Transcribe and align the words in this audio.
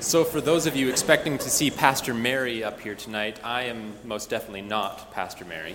So, 0.00 0.24
for 0.24 0.42
those 0.42 0.66
of 0.66 0.76
you 0.76 0.90
expecting 0.90 1.38
to 1.38 1.48
see 1.48 1.70
Pastor 1.70 2.12
Mary 2.12 2.62
up 2.62 2.80
here 2.80 2.94
tonight, 2.94 3.40
I 3.42 3.62
am 3.62 3.94
most 4.04 4.28
definitely 4.28 4.60
not 4.60 5.10
Pastor 5.12 5.46
Mary. 5.46 5.74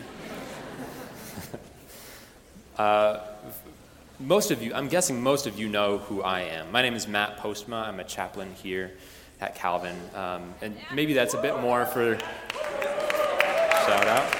uh, 2.78 3.22
most 4.20 4.52
of 4.52 4.62
you, 4.62 4.76
I'm 4.76 4.88
guessing 4.90 5.22
most 5.22 5.48
of 5.48 5.60
you 5.60 5.68
know 5.68 5.98
who 5.98 6.22
I 6.22 6.42
am. 6.42 6.72
My 6.72 6.84
name 6.84 6.94
is 6.94 7.08
Matt 7.08 7.38
Postma. 7.40 7.88
I'm 7.88 8.00
a 8.00 8.04
chaplain 8.04 8.54
here 8.54 8.92
at 9.42 9.56
Calvin. 9.56 9.98
Um, 10.14 10.54
and 10.62 10.78
maybe 10.94 11.14
that's 11.14 11.34
a 11.34 11.42
bit 11.42 11.60
more 11.60 11.86
for 11.88 12.18
shout 13.88 14.08
out. 14.08 14.36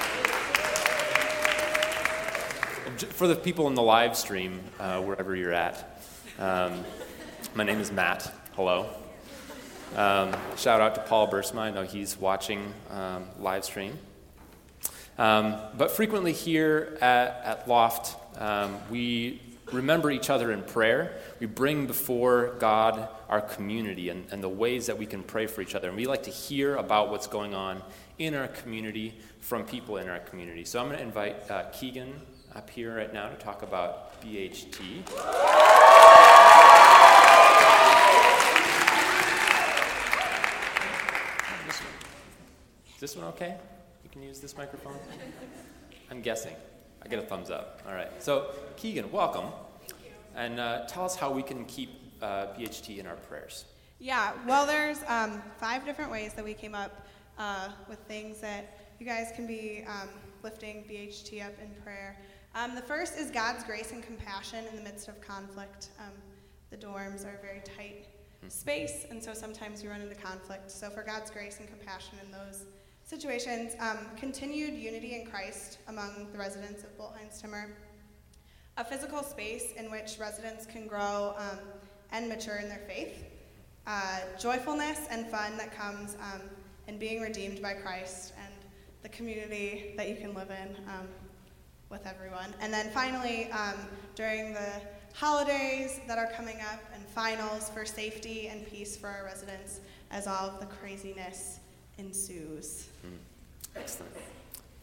For 3.10 3.26
the 3.26 3.34
people 3.34 3.66
in 3.66 3.74
the 3.74 3.82
live 3.82 4.16
stream, 4.16 4.60
uh, 4.78 5.02
wherever 5.02 5.34
you're 5.34 5.52
at, 5.52 6.00
um, 6.38 6.84
my 7.54 7.64
name 7.64 7.80
is 7.80 7.90
Matt. 7.90 8.32
Hello. 8.54 9.01
Um, 9.96 10.32
shout 10.56 10.80
out 10.80 10.94
to 10.94 11.02
Paul 11.02 11.30
Bursma. 11.30 11.58
I 11.58 11.70
know 11.70 11.82
he's 11.82 12.16
watching 12.16 12.72
um, 12.90 13.26
live 13.38 13.64
stream. 13.64 13.98
Um, 15.18 15.56
but 15.76 15.90
frequently 15.90 16.32
here 16.32 16.96
at, 17.02 17.42
at 17.44 17.68
Loft, 17.68 18.16
um, 18.40 18.78
we 18.90 19.42
remember 19.70 20.10
each 20.10 20.30
other 20.30 20.50
in 20.50 20.62
prayer. 20.62 21.18
We 21.40 21.46
bring 21.46 21.86
before 21.86 22.54
God 22.58 23.06
our 23.28 23.42
community 23.42 24.08
and, 24.08 24.24
and 24.30 24.42
the 24.42 24.48
ways 24.48 24.86
that 24.86 24.96
we 24.96 25.04
can 25.04 25.22
pray 25.22 25.46
for 25.46 25.60
each 25.60 25.74
other. 25.74 25.88
And 25.88 25.96
we 25.96 26.06
like 26.06 26.22
to 26.22 26.30
hear 26.30 26.76
about 26.76 27.10
what's 27.10 27.26
going 27.26 27.54
on 27.54 27.82
in 28.18 28.34
our 28.34 28.48
community 28.48 29.14
from 29.40 29.64
people 29.64 29.98
in 29.98 30.08
our 30.08 30.20
community. 30.20 30.64
So 30.64 30.80
I'm 30.80 30.86
going 30.86 30.98
to 30.98 31.04
invite 31.04 31.50
uh, 31.50 31.64
Keegan 31.64 32.14
up 32.54 32.70
here 32.70 32.96
right 32.96 33.12
now 33.12 33.28
to 33.28 33.36
talk 33.36 33.62
about 33.62 34.22
BHT. 34.22 35.02
This 43.02 43.16
one 43.16 43.26
okay? 43.26 43.56
You 44.04 44.10
can 44.10 44.22
use 44.22 44.38
this 44.38 44.56
microphone? 44.56 44.96
I'm 46.08 46.22
guessing. 46.22 46.54
I 47.04 47.08
get 47.08 47.18
a 47.18 47.22
thumbs 47.22 47.50
up. 47.50 47.82
All 47.84 47.94
right. 47.94 48.10
So, 48.22 48.52
Keegan, 48.76 49.10
welcome. 49.10 49.46
And 50.36 50.60
uh, 50.60 50.86
tell 50.86 51.04
us 51.04 51.16
how 51.16 51.32
we 51.32 51.42
can 51.42 51.64
keep 51.64 51.90
uh, 52.22 52.46
BHT 52.56 52.98
in 52.98 53.08
our 53.08 53.16
prayers. 53.16 53.64
Yeah, 53.98 54.34
well, 54.46 54.66
there's 54.66 55.00
um, 55.08 55.42
five 55.58 55.84
different 55.84 56.12
ways 56.12 56.34
that 56.34 56.44
we 56.44 56.54
came 56.54 56.76
up 56.76 57.04
uh, 57.38 57.70
with 57.88 57.98
things 58.06 58.40
that 58.40 58.78
you 59.00 59.04
guys 59.04 59.32
can 59.34 59.48
be 59.48 59.84
um, 59.88 60.08
lifting 60.44 60.84
BHT 60.88 61.44
up 61.44 61.54
in 61.60 61.70
prayer. 61.82 62.16
Um, 62.54 62.76
the 62.76 62.82
first 62.82 63.18
is 63.18 63.32
God's 63.32 63.64
grace 63.64 63.90
and 63.90 64.00
compassion 64.00 64.64
in 64.70 64.76
the 64.76 64.82
midst 64.82 65.08
of 65.08 65.20
conflict. 65.20 65.88
Um, 65.98 66.12
the 66.70 66.76
dorms 66.76 67.26
are 67.26 67.36
a 67.36 67.42
very 67.42 67.62
tight 67.64 68.06
hmm. 68.40 68.48
space, 68.48 69.06
and 69.10 69.20
so 69.20 69.34
sometimes 69.34 69.82
you 69.82 69.90
run 69.90 70.02
into 70.02 70.14
conflict. 70.14 70.70
So, 70.70 70.88
for 70.88 71.02
God's 71.02 71.32
grace 71.32 71.58
and 71.58 71.68
compassion 71.68 72.18
in 72.24 72.30
those 72.30 72.66
situations, 73.12 73.74
um, 73.78 73.98
continued 74.16 74.72
unity 74.72 75.14
in 75.14 75.26
Christ 75.26 75.76
among 75.88 76.32
the 76.32 76.38
residents 76.38 76.82
of 76.82 76.96
Bolt-Heyns-Timmer, 76.96 77.68
a 78.78 78.84
physical 78.86 79.22
space 79.22 79.74
in 79.76 79.90
which 79.90 80.16
residents 80.18 80.64
can 80.64 80.86
grow 80.86 81.34
um, 81.36 81.58
and 82.10 82.26
mature 82.26 82.56
in 82.56 82.70
their 82.70 82.80
faith, 82.88 83.22
uh, 83.86 84.20
joyfulness 84.40 85.08
and 85.10 85.26
fun 85.26 85.58
that 85.58 85.76
comes 85.76 86.16
um, 86.32 86.40
in 86.88 86.96
being 86.96 87.20
redeemed 87.20 87.60
by 87.60 87.74
Christ, 87.74 88.32
and 88.42 88.54
the 89.02 89.10
community 89.10 89.92
that 89.98 90.08
you 90.08 90.16
can 90.16 90.32
live 90.32 90.50
in 90.50 90.74
um, 90.88 91.06
with 91.90 92.06
everyone. 92.06 92.54
And 92.62 92.72
then 92.72 92.90
finally, 92.92 93.50
um, 93.52 93.74
during 94.14 94.54
the 94.54 94.80
holidays 95.12 96.00
that 96.08 96.16
are 96.16 96.32
coming 96.32 96.62
up 96.72 96.80
and 96.94 97.04
finals 97.08 97.68
for 97.68 97.84
safety 97.84 98.48
and 98.48 98.66
peace 98.66 98.96
for 98.96 99.08
our 99.08 99.26
residents 99.26 99.80
as 100.10 100.26
all 100.26 100.48
of 100.48 100.60
the 100.60 100.66
craziness 100.66 101.58
ensues. 102.02 102.88
Mm. 103.06 103.18
Excellent. 103.76 104.12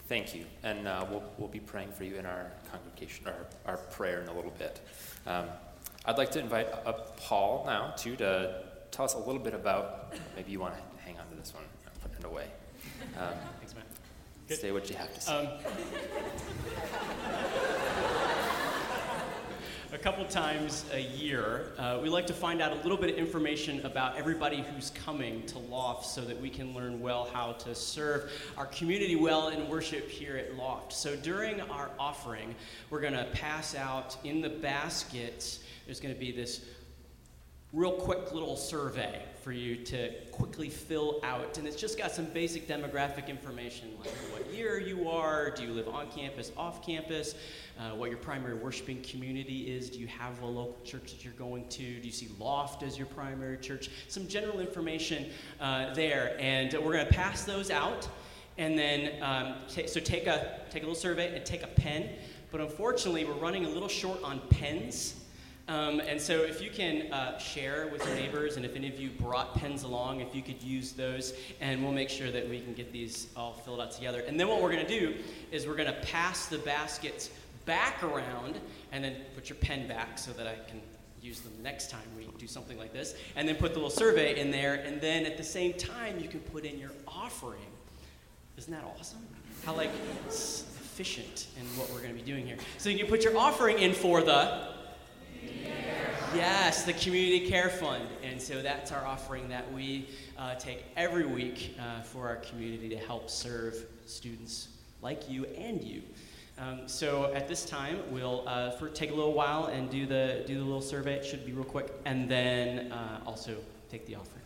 Thank 0.07 0.33
you. 0.33 0.45
And 0.63 0.87
uh, 0.87 1.05
we'll, 1.09 1.23
we'll 1.37 1.49
be 1.49 1.59
praying 1.59 1.91
for 1.91 2.03
you 2.03 2.15
in 2.15 2.25
our 2.25 2.51
congregation, 2.71 3.27
our, 3.27 3.45
our 3.65 3.77
prayer 3.77 4.21
in 4.21 4.27
a 4.27 4.33
little 4.33 4.53
bit. 4.57 4.79
Um, 5.27 5.45
I'd 6.05 6.17
like 6.17 6.31
to 6.31 6.39
invite 6.39 6.67
up 6.85 7.19
Paul 7.19 7.63
now, 7.65 7.93
too, 7.95 8.15
to 8.15 8.63
tell 8.91 9.05
us 9.05 9.13
a 9.13 9.19
little 9.19 9.41
bit 9.41 9.53
about, 9.53 10.13
maybe 10.35 10.51
you 10.51 10.59
want 10.59 10.73
to 10.73 10.81
hang 11.05 11.19
on 11.19 11.27
to 11.29 11.35
this 11.35 11.53
one, 11.53 11.63
and 11.85 12.01
put 12.01 12.11
it 12.19 12.25
away. 12.25 12.47
Um, 13.17 13.33
Thanks, 13.59 13.75
man. 13.75 13.83
Say 14.47 14.71
what 14.71 14.89
you 14.89 14.95
have 14.95 15.13
to 15.13 15.21
say. 15.21 15.31
Um, 15.31 15.47
a 19.91 19.97
couple 19.97 20.23
times 20.25 20.85
a 20.93 21.01
year, 21.01 21.71
uh, 21.79 21.99
we 22.01 22.09
like 22.09 22.27
to 22.27 22.33
find 22.33 22.61
out 22.61 22.71
a 22.71 22.75
little 22.75 22.97
bit 22.97 23.09
of 23.09 23.15
information 23.15 23.83
about 23.85 24.15
everybody 24.17 24.61
who's 24.61 24.91
coming 24.91 25.43
to 25.47 25.57
Loft 25.57 26.05
so 26.05 26.21
that 26.21 26.39
we 26.39 26.47
can 26.49 26.75
learn 26.75 27.01
well 27.01 27.27
how 27.33 27.53
to 27.53 27.73
serve 27.73 28.31
our 28.55 28.67
community 28.67 29.15
well 29.15 29.47
in 29.47 29.67
worship 29.67 30.07
here 30.07 30.37
at 30.37 30.55
Loft. 30.55 30.93
So 30.93 31.15
during 31.15 31.59
our 31.61 31.89
offering, 31.97 32.53
we're 32.91 33.01
going 33.01 33.13
to 33.13 33.27
pass 33.33 33.73
out 33.73 34.15
in 34.23 34.41
the 34.41 34.49
baskets, 34.49 35.61
there's 35.87 35.99
going 35.99 36.13
to 36.13 36.19
be 36.19 36.31
this 36.31 36.65
real 37.71 37.91
quick 37.91 38.33
little 38.33 38.57
survey 38.57 39.21
for 39.43 39.51
you 39.51 39.75
to 39.75 40.11
quickly 40.31 40.69
fill 40.69 41.19
out. 41.23 41.57
And 41.59 41.67
it's 41.67 41.75
just 41.75 41.99
got 41.99 42.11
some 42.11 42.25
basic 42.25 42.67
demographic 42.67 43.27
information 43.27 43.91
like 43.99 44.09
what 44.31 44.51
year 44.51 44.79
you 44.79 45.07
are, 45.07 45.51
do 45.51 45.63
you 45.63 45.71
live 45.71 45.87
on 45.87 46.09
campus, 46.09 46.51
off 46.57 46.83
campus, 46.83 47.35
uh, 47.79 47.95
what 47.95 48.09
your 48.09 48.17
primary 48.17 48.55
worshiping 48.55 49.01
community 49.03 49.71
is, 49.71 49.89
do 49.89 49.99
you 49.99 50.07
have 50.07 50.41
a 50.41 50.45
local 50.45 50.77
church 50.83 51.11
that 51.11 51.23
you're 51.23 51.33
going 51.33 51.67
to, 51.69 51.99
do 51.99 52.05
you 52.07 52.11
see 52.11 52.29
Loft 52.39 52.81
as 52.81 52.97
your 52.97 53.07
primary 53.07 53.57
church, 53.57 53.89
some 54.07 54.27
general 54.27 54.59
information 54.59 55.27
uh, 55.61 55.93
there. 55.93 56.35
And 56.39 56.73
we're 56.73 56.93
going 56.93 57.05
to 57.05 57.13
pass 57.13 57.43
those 57.43 57.69
out. 57.69 58.07
And 58.57 58.77
then, 58.77 59.21
um, 59.21 59.55
t- 59.69 59.87
so 59.87 59.99
take 59.99 60.25
a, 60.25 60.61
take 60.69 60.83
a 60.83 60.85
little 60.85 60.99
survey 60.99 61.35
and 61.35 61.45
take 61.45 61.63
a 61.63 61.67
pen. 61.67 62.09
But 62.51 62.61
unfortunately, 62.61 63.25
we're 63.25 63.33
running 63.33 63.65
a 63.65 63.69
little 63.69 63.87
short 63.87 64.21
on 64.23 64.41
pens. 64.49 65.18
Um, 65.69 65.99
and 65.99 66.19
so, 66.19 66.41
if 66.41 66.63
you 66.63 66.71
can 66.71 67.13
uh, 67.13 67.37
share 67.37 67.89
with 67.91 68.03
your 68.03 68.15
neighbors, 68.15 68.57
and 68.57 68.65
if 68.65 68.75
any 68.75 68.87
of 68.87 68.99
you 68.99 69.11
brought 69.11 69.53
pens 69.53 69.83
along, 69.83 70.19
if 70.19 70.33
you 70.33 70.41
could 70.41 70.63
use 70.63 70.93
those, 70.93 71.35
and 71.61 71.83
we'll 71.83 71.91
make 71.91 72.09
sure 72.09 72.31
that 72.31 72.49
we 72.49 72.59
can 72.59 72.73
get 72.73 72.91
these 72.91 73.27
all 73.35 73.53
filled 73.53 73.79
out 73.79 73.91
together. 73.91 74.23
And 74.27 74.39
then, 74.39 74.47
what 74.47 74.63
we're 74.63 74.71
going 74.71 74.85
to 74.85 74.99
do 74.99 75.13
is 75.51 75.67
we're 75.67 75.75
going 75.75 75.93
to 75.93 76.01
pass 76.07 76.47
the 76.47 76.57
baskets 76.57 77.29
back 77.67 78.01
around, 78.01 78.59
and 78.91 79.03
then 79.03 79.17
put 79.35 79.47
your 79.47 79.57
pen 79.57 79.87
back 79.87 80.17
so 80.17 80.31
that 80.31 80.47
I 80.47 80.55
can 80.67 80.81
use 81.21 81.41
them 81.41 81.53
next 81.61 81.91
time 81.91 82.01
we 82.17 82.27
do 82.39 82.47
something 82.47 82.79
like 82.79 82.91
this. 82.91 83.13
And 83.35 83.47
then 83.47 83.55
put 83.55 83.73
the 83.73 83.77
little 83.77 83.91
survey 83.91 84.39
in 84.39 84.49
there, 84.49 84.73
and 84.73 84.99
then 84.99 85.23
at 85.27 85.37
the 85.37 85.43
same 85.43 85.73
time, 85.73 86.19
you 86.19 86.29
can 86.29 86.39
put 86.39 86.65
in 86.65 86.79
your 86.79 86.93
offering. 87.07 87.61
Isn't 88.57 88.73
that 88.73 88.83
awesome? 88.97 89.19
How 89.63 89.75
like 89.75 89.91
efficient 90.29 91.45
in 91.59 91.65
what 91.77 91.91
we're 91.91 92.01
going 92.01 92.17
to 92.17 92.19
be 92.19 92.25
doing 92.25 92.47
here. 92.47 92.57
So 92.79 92.89
you 92.89 92.97
can 92.97 93.07
put 93.07 93.23
your 93.23 93.37
offering 93.37 93.77
in 93.77 93.93
for 93.93 94.23
the 94.23 94.78
Yes, 96.35 96.83
the 96.83 96.93
Community 96.93 97.49
Care 97.49 97.69
Fund. 97.69 98.07
And 98.23 98.39
so 98.39 98.61
that's 98.61 98.91
our 98.91 99.05
offering 99.05 99.49
that 99.49 99.71
we 99.73 100.07
uh, 100.37 100.55
take 100.55 100.85
every 100.95 101.25
week 101.25 101.75
uh, 101.79 102.01
for 102.01 102.27
our 102.27 102.35
community 102.35 102.87
to 102.89 102.97
help 102.97 103.29
serve 103.29 103.75
students 104.05 104.67
like 105.01 105.29
you 105.29 105.45
and 105.45 105.83
you. 105.83 106.03
Um, 106.59 106.87
so 106.87 107.33
at 107.33 107.47
this 107.47 107.65
time, 107.65 107.99
we'll 108.11 108.47
uh, 108.47 108.71
take 108.93 109.11
a 109.11 109.15
little 109.15 109.33
while 109.33 109.65
and 109.65 109.89
do 109.89 110.05
the, 110.05 110.43
do 110.45 110.57
the 110.57 110.63
little 110.63 110.81
survey. 110.81 111.15
It 111.15 111.25
should 111.25 111.45
be 111.45 111.53
real 111.53 111.63
quick. 111.63 111.91
And 112.05 112.29
then 112.29 112.91
uh, 112.91 113.21
also 113.25 113.55
take 113.89 114.05
the 114.05 114.15
offering. 114.15 114.38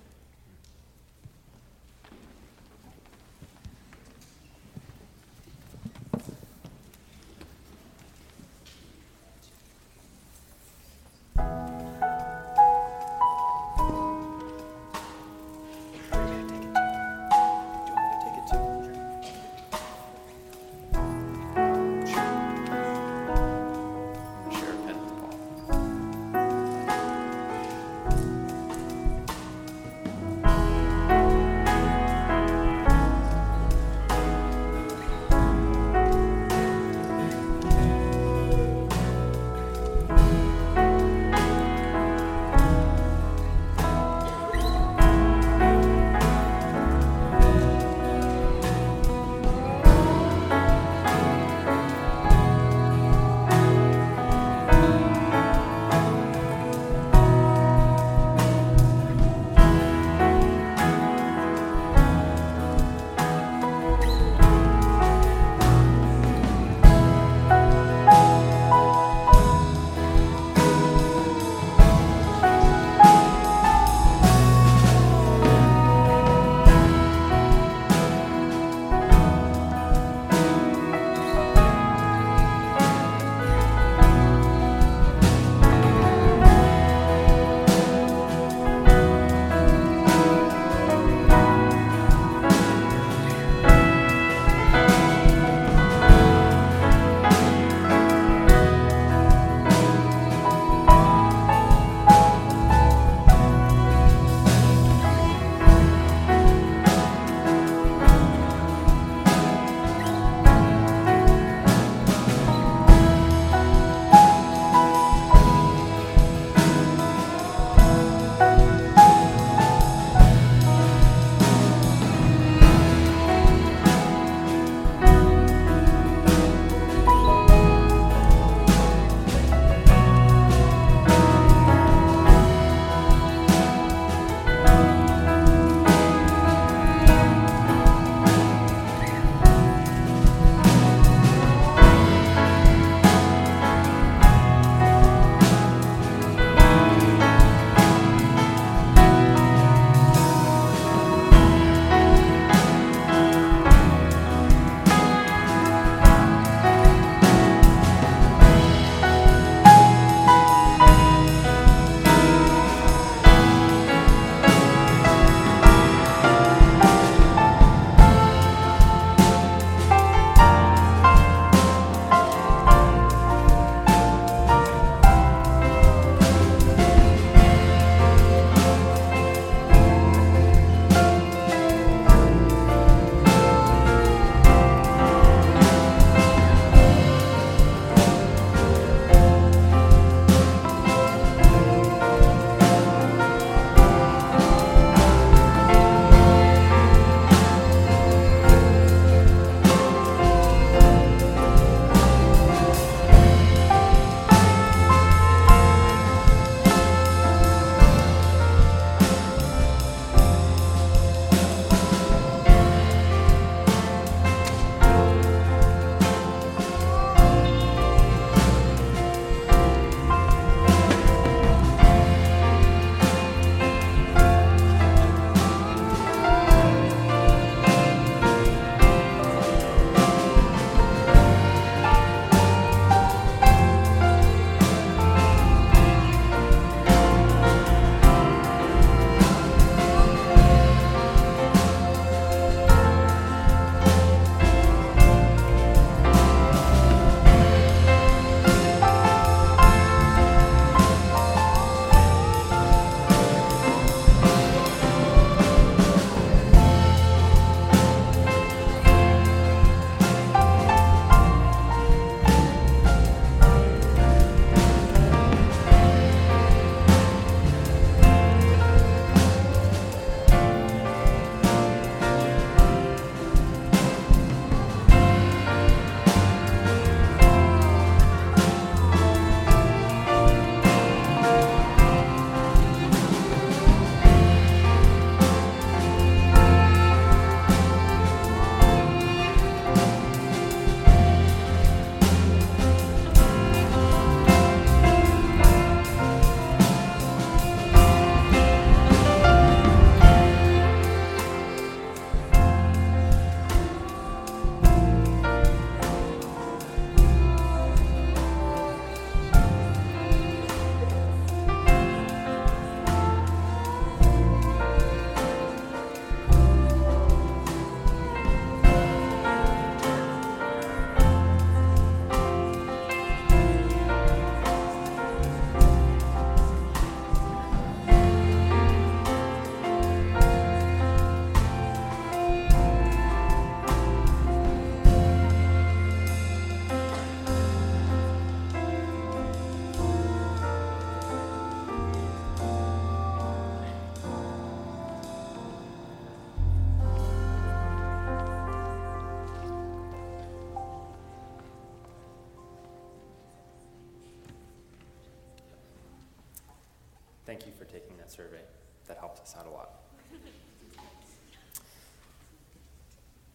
Survey. 358.13 358.41
That 358.87 358.97
helps 358.97 359.19
us 359.21 359.35
out 359.39 359.47
a 359.47 359.49
lot. 359.49 359.69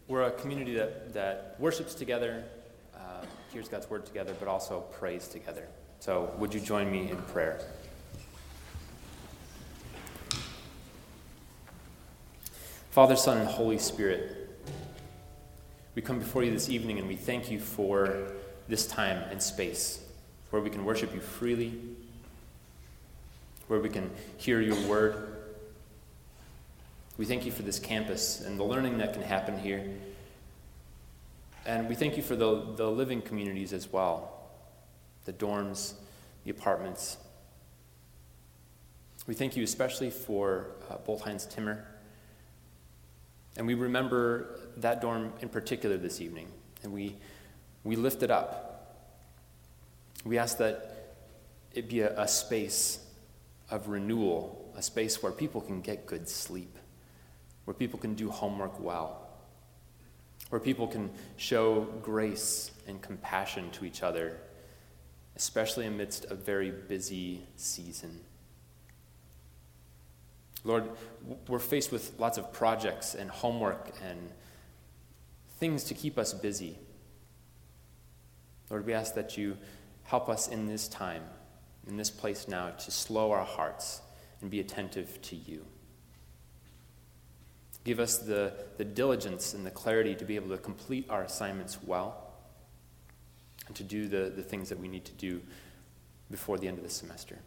We're 0.06 0.22
a 0.22 0.30
community 0.30 0.74
that, 0.74 1.12
that 1.14 1.56
worships 1.58 1.94
together, 1.94 2.44
uh, 2.94 3.24
hears 3.52 3.68
God's 3.68 3.90
word 3.90 4.06
together, 4.06 4.34
but 4.38 4.48
also 4.48 4.80
prays 4.92 5.28
together. 5.28 5.66
So, 6.00 6.32
would 6.38 6.54
you 6.54 6.60
join 6.60 6.90
me 6.90 7.10
in 7.10 7.16
prayer? 7.16 7.60
Father, 12.90 13.16
Son, 13.16 13.38
and 13.38 13.48
Holy 13.48 13.78
Spirit, 13.78 14.48
we 15.94 16.02
come 16.02 16.18
before 16.18 16.42
you 16.42 16.52
this 16.52 16.68
evening 16.68 16.98
and 16.98 17.08
we 17.08 17.16
thank 17.16 17.50
you 17.50 17.58
for 17.58 18.32
this 18.68 18.86
time 18.86 19.22
and 19.30 19.42
space 19.42 20.00
where 20.50 20.62
we 20.62 20.70
can 20.70 20.84
worship 20.84 21.12
you 21.12 21.20
freely, 21.20 21.78
where 23.68 23.80
we 23.80 23.88
can 23.88 24.10
hear 24.36 24.60
your 24.60 24.80
word. 24.88 25.36
We 27.16 27.24
thank 27.24 27.46
you 27.46 27.52
for 27.52 27.62
this 27.62 27.78
campus 27.78 28.40
and 28.40 28.58
the 28.58 28.64
learning 28.64 28.98
that 28.98 29.12
can 29.12 29.22
happen 29.22 29.58
here. 29.58 29.86
And 31.66 31.88
we 31.88 31.94
thank 31.94 32.16
you 32.16 32.22
for 32.22 32.34
the, 32.34 32.74
the 32.76 32.90
living 32.90 33.22
communities 33.22 33.72
as 33.72 33.92
well 33.92 34.34
the 35.26 35.32
dorms, 35.34 35.92
the 36.44 36.50
apartments. 36.50 37.18
We 39.26 39.34
thank 39.34 39.58
you 39.58 39.62
especially 39.62 40.08
for 40.08 40.68
uh, 40.88 40.96
Bolt-Heyns-Timmer. 40.96 41.86
And 43.58 43.66
we 43.66 43.74
remember 43.74 44.58
that 44.78 45.02
dorm 45.02 45.34
in 45.42 45.50
particular 45.50 45.98
this 45.98 46.22
evening, 46.22 46.48
and 46.82 46.94
we, 46.94 47.16
we 47.84 47.94
lift 47.94 48.22
it 48.22 48.30
up. 48.30 49.04
We 50.24 50.38
ask 50.38 50.56
that 50.58 51.16
it 51.74 51.90
be 51.90 52.00
a, 52.00 52.18
a 52.18 52.26
space 52.26 53.00
of 53.70 53.88
renewal, 53.88 54.72
a 54.76 54.82
space 54.82 55.22
where 55.22 55.32
people 55.32 55.60
can 55.60 55.80
get 55.80 56.06
good 56.06 56.28
sleep, 56.28 56.76
where 57.64 57.74
people 57.74 57.98
can 57.98 58.14
do 58.14 58.30
homework 58.30 58.80
well, 58.80 59.28
where 60.50 60.60
people 60.60 60.86
can 60.86 61.10
show 61.36 61.86
grace 62.02 62.70
and 62.86 63.02
compassion 63.02 63.70
to 63.72 63.84
each 63.84 64.02
other 64.02 64.38
especially 65.38 65.86
amidst 65.86 66.24
a 66.26 66.34
very 66.34 66.72
busy 66.72 67.46
season. 67.54 68.20
Lord, 70.64 70.90
we're 71.46 71.60
faced 71.60 71.92
with 71.92 72.12
lots 72.18 72.38
of 72.38 72.52
projects 72.52 73.14
and 73.14 73.30
homework 73.30 73.92
and 74.04 74.18
things 75.60 75.84
to 75.84 75.94
keep 75.94 76.18
us 76.18 76.34
busy. 76.34 76.76
Lord, 78.68 78.84
we 78.84 78.92
ask 78.92 79.14
that 79.14 79.38
you 79.38 79.56
help 80.02 80.28
us 80.28 80.48
in 80.48 80.66
this 80.66 80.88
time, 80.88 81.22
in 81.88 81.96
this 81.96 82.10
place 82.10 82.46
now, 82.46 82.70
to 82.70 82.90
slow 82.90 83.32
our 83.32 83.44
hearts 83.44 84.02
and 84.40 84.50
be 84.50 84.60
attentive 84.60 85.20
to 85.22 85.36
you. 85.36 85.64
Give 87.84 88.00
us 88.00 88.18
the, 88.18 88.52
the 88.76 88.84
diligence 88.84 89.54
and 89.54 89.64
the 89.64 89.70
clarity 89.70 90.14
to 90.14 90.24
be 90.24 90.36
able 90.36 90.50
to 90.50 90.58
complete 90.58 91.06
our 91.08 91.22
assignments 91.22 91.78
well 91.82 92.28
and 93.66 93.74
to 93.76 93.82
do 93.82 94.08
the, 94.08 94.30
the 94.34 94.42
things 94.42 94.68
that 94.68 94.78
we 94.78 94.88
need 94.88 95.04
to 95.06 95.12
do 95.12 95.40
before 96.30 96.58
the 96.58 96.68
end 96.68 96.78
of 96.78 96.84
the 96.84 96.90
semester. 96.90 97.38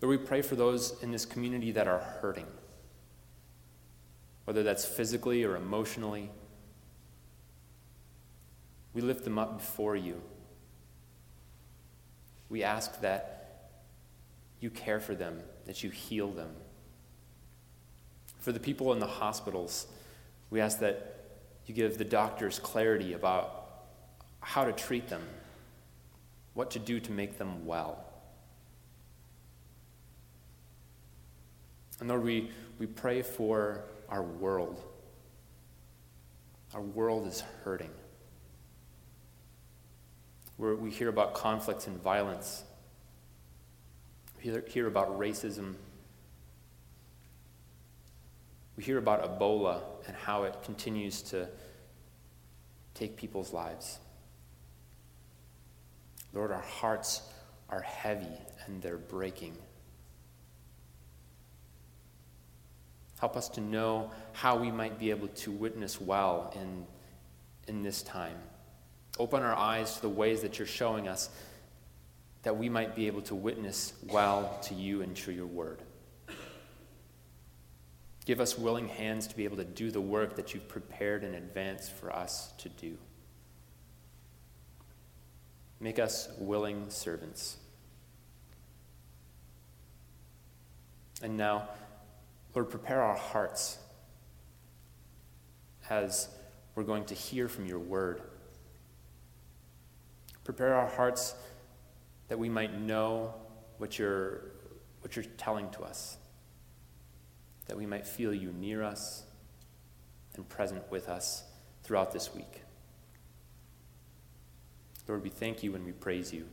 Lord, 0.00 0.18
we 0.18 0.24
pray 0.24 0.40
for 0.40 0.54
those 0.54 1.02
in 1.02 1.10
this 1.10 1.26
community 1.26 1.72
that 1.72 1.86
are 1.86 1.98
hurting, 1.98 2.46
whether 4.44 4.62
that's 4.62 4.84
physically 4.84 5.44
or 5.44 5.56
emotionally. 5.56 6.30
We 8.94 9.02
lift 9.02 9.24
them 9.24 9.38
up 9.38 9.58
before 9.58 9.96
you. 9.96 10.22
We 12.50 12.64
ask 12.64 13.00
that 13.00 13.70
you 14.60 14.68
care 14.68 15.00
for 15.00 15.14
them, 15.14 15.40
that 15.64 15.82
you 15.82 15.90
heal 15.90 16.30
them. 16.30 16.50
For 18.40 18.52
the 18.52 18.60
people 18.60 18.92
in 18.92 18.98
the 18.98 19.06
hospitals, 19.06 19.86
we 20.50 20.60
ask 20.60 20.80
that 20.80 21.16
you 21.66 21.74
give 21.74 21.96
the 21.96 22.04
doctors 22.04 22.58
clarity 22.58 23.12
about 23.12 23.68
how 24.40 24.64
to 24.64 24.72
treat 24.72 25.08
them, 25.08 25.22
what 26.54 26.72
to 26.72 26.78
do 26.78 26.98
to 27.00 27.12
make 27.12 27.38
them 27.38 27.64
well. 27.64 28.04
And 32.00 32.08
Lord, 32.08 32.24
we, 32.24 32.50
we 32.78 32.86
pray 32.86 33.22
for 33.22 33.84
our 34.08 34.22
world. 34.22 34.82
Our 36.74 36.80
world 36.80 37.26
is 37.26 37.42
hurting. 37.62 37.90
Where 40.60 40.74
we 40.74 40.90
hear 40.90 41.08
about 41.08 41.32
conflicts 41.32 41.86
and 41.86 41.96
violence. 42.02 42.64
We 44.36 44.50
hear, 44.50 44.62
hear 44.68 44.86
about 44.86 45.18
racism. 45.18 45.76
We 48.76 48.84
hear 48.84 48.98
about 48.98 49.22
Ebola 49.24 49.80
and 50.06 50.14
how 50.14 50.42
it 50.42 50.54
continues 50.62 51.22
to 51.22 51.48
take 52.92 53.16
people's 53.16 53.54
lives. 53.54 54.00
Lord, 56.34 56.52
our 56.52 56.60
hearts 56.60 57.22
are 57.70 57.80
heavy 57.80 58.26
and 58.66 58.82
they're 58.82 58.98
breaking. 58.98 59.56
Help 63.18 63.34
us 63.34 63.48
to 63.48 63.62
know 63.62 64.10
how 64.34 64.58
we 64.58 64.70
might 64.70 64.98
be 64.98 65.08
able 65.08 65.28
to 65.28 65.50
witness 65.50 65.98
well 65.98 66.52
in, 66.54 66.84
in 67.66 67.82
this 67.82 68.02
time. 68.02 68.36
Open 69.18 69.42
our 69.42 69.54
eyes 69.54 69.96
to 69.96 70.02
the 70.02 70.08
ways 70.08 70.42
that 70.42 70.58
you're 70.58 70.66
showing 70.66 71.08
us 71.08 71.30
that 72.42 72.56
we 72.56 72.68
might 72.68 72.96
be 72.96 73.06
able 73.06 73.22
to 73.22 73.34
witness 73.34 73.92
well 74.08 74.58
to 74.62 74.74
you 74.74 75.02
and 75.02 75.14
to 75.14 75.32
your 75.32 75.46
word. 75.46 75.82
Give 78.24 78.40
us 78.40 78.56
willing 78.56 78.88
hands 78.88 79.26
to 79.26 79.36
be 79.36 79.44
able 79.44 79.56
to 79.56 79.64
do 79.64 79.90
the 79.90 80.00
work 80.00 80.36
that 80.36 80.54
you've 80.54 80.68
prepared 80.68 81.24
in 81.24 81.34
advance 81.34 81.88
for 81.88 82.14
us 82.14 82.52
to 82.58 82.68
do. 82.68 82.96
Make 85.80 85.98
us 85.98 86.28
willing 86.38 86.90
servants. 86.90 87.56
And 91.22 91.36
now, 91.36 91.68
Lord, 92.54 92.70
prepare 92.70 93.02
our 93.02 93.16
hearts 93.16 93.78
as 95.88 96.28
we're 96.74 96.84
going 96.84 97.04
to 97.06 97.14
hear 97.14 97.48
from 97.48 97.66
your 97.66 97.78
word. 97.78 98.22
Prepare 100.44 100.74
our 100.74 100.88
hearts 100.88 101.34
that 102.28 102.38
we 102.38 102.48
might 102.48 102.80
know 102.80 103.34
what 103.78 103.98
you're, 103.98 104.42
what 105.00 105.16
you're 105.16 105.24
telling 105.36 105.70
to 105.70 105.82
us, 105.82 106.16
that 107.66 107.76
we 107.76 107.86
might 107.86 108.06
feel 108.06 108.32
you 108.32 108.52
near 108.52 108.82
us 108.82 109.24
and 110.34 110.48
present 110.48 110.82
with 110.90 111.08
us 111.08 111.44
throughout 111.82 112.12
this 112.12 112.34
week. 112.34 112.62
Lord, 115.08 115.24
we 115.24 115.30
thank 115.30 115.62
you 115.62 115.74
and 115.74 115.84
we 115.84 115.92
praise 115.92 116.32
you. 116.32 116.46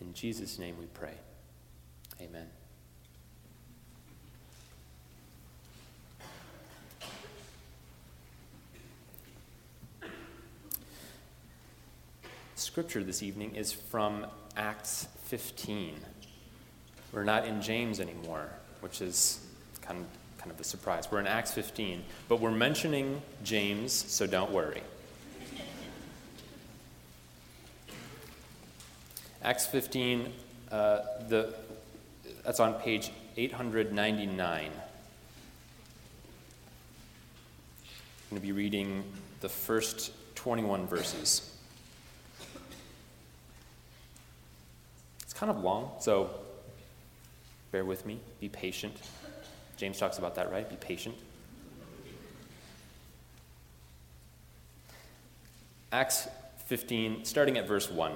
In 0.00 0.12
Jesus' 0.14 0.58
name 0.58 0.76
we 0.78 0.86
pray. 0.86 1.14
Amen. 2.20 2.57
Scripture 12.68 13.02
this 13.02 13.22
evening 13.22 13.56
is 13.56 13.72
from 13.72 14.26
Acts 14.54 15.08
15. 15.24 15.94
We're 17.12 17.24
not 17.24 17.46
in 17.46 17.62
James 17.62 17.98
anymore, 17.98 18.46
which 18.82 19.00
is 19.00 19.40
kind 19.80 19.98
of, 19.98 20.06
kind 20.36 20.50
of 20.50 20.60
a 20.60 20.64
surprise. 20.64 21.10
We're 21.10 21.20
in 21.20 21.26
Acts 21.26 21.50
15, 21.54 22.04
but 22.28 22.40
we're 22.40 22.50
mentioning 22.50 23.22
James, 23.42 23.94
so 23.94 24.26
don't 24.26 24.50
worry. 24.50 24.82
Acts 29.42 29.64
15, 29.64 30.30
uh, 30.70 30.98
the, 31.26 31.54
that's 32.44 32.60
on 32.60 32.74
page 32.74 33.10
899. 33.38 34.66
I'm 34.66 34.70
going 38.28 38.42
to 38.42 38.46
be 38.46 38.52
reading 38.52 39.04
the 39.40 39.48
first 39.48 40.12
21 40.34 40.86
verses. 40.86 41.54
Kind 45.38 45.50
of 45.50 45.62
long, 45.62 45.92
so 46.00 46.30
bear 47.70 47.84
with 47.84 48.04
me. 48.04 48.18
Be 48.40 48.48
patient. 48.48 48.96
James 49.76 49.96
talks 49.96 50.18
about 50.18 50.34
that, 50.34 50.50
right? 50.50 50.68
Be 50.68 50.74
patient. 50.76 51.14
Acts 55.92 56.26
15, 56.66 57.24
starting 57.24 57.56
at 57.56 57.68
verse 57.68 57.88
1. 57.88 58.12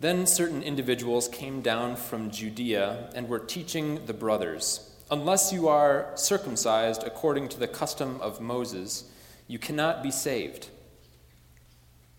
Then 0.00 0.26
certain 0.26 0.62
individuals 0.62 1.28
came 1.28 1.60
down 1.60 1.96
from 1.96 2.30
Judea 2.30 3.10
and 3.14 3.28
were 3.28 3.38
teaching 3.38 4.06
the 4.06 4.14
brothers 4.14 4.90
Unless 5.10 5.52
you 5.52 5.68
are 5.68 6.10
circumcised 6.14 7.02
according 7.02 7.50
to 7.50 7.60
the 7.60 7.68
custom 7.68 8.18
of 8.22 8.40
Moses, 8.40 9.04
you 9.46 9.58
cannot 9.58 10.02
be 10.02 10.10
saved. 10.10 10.70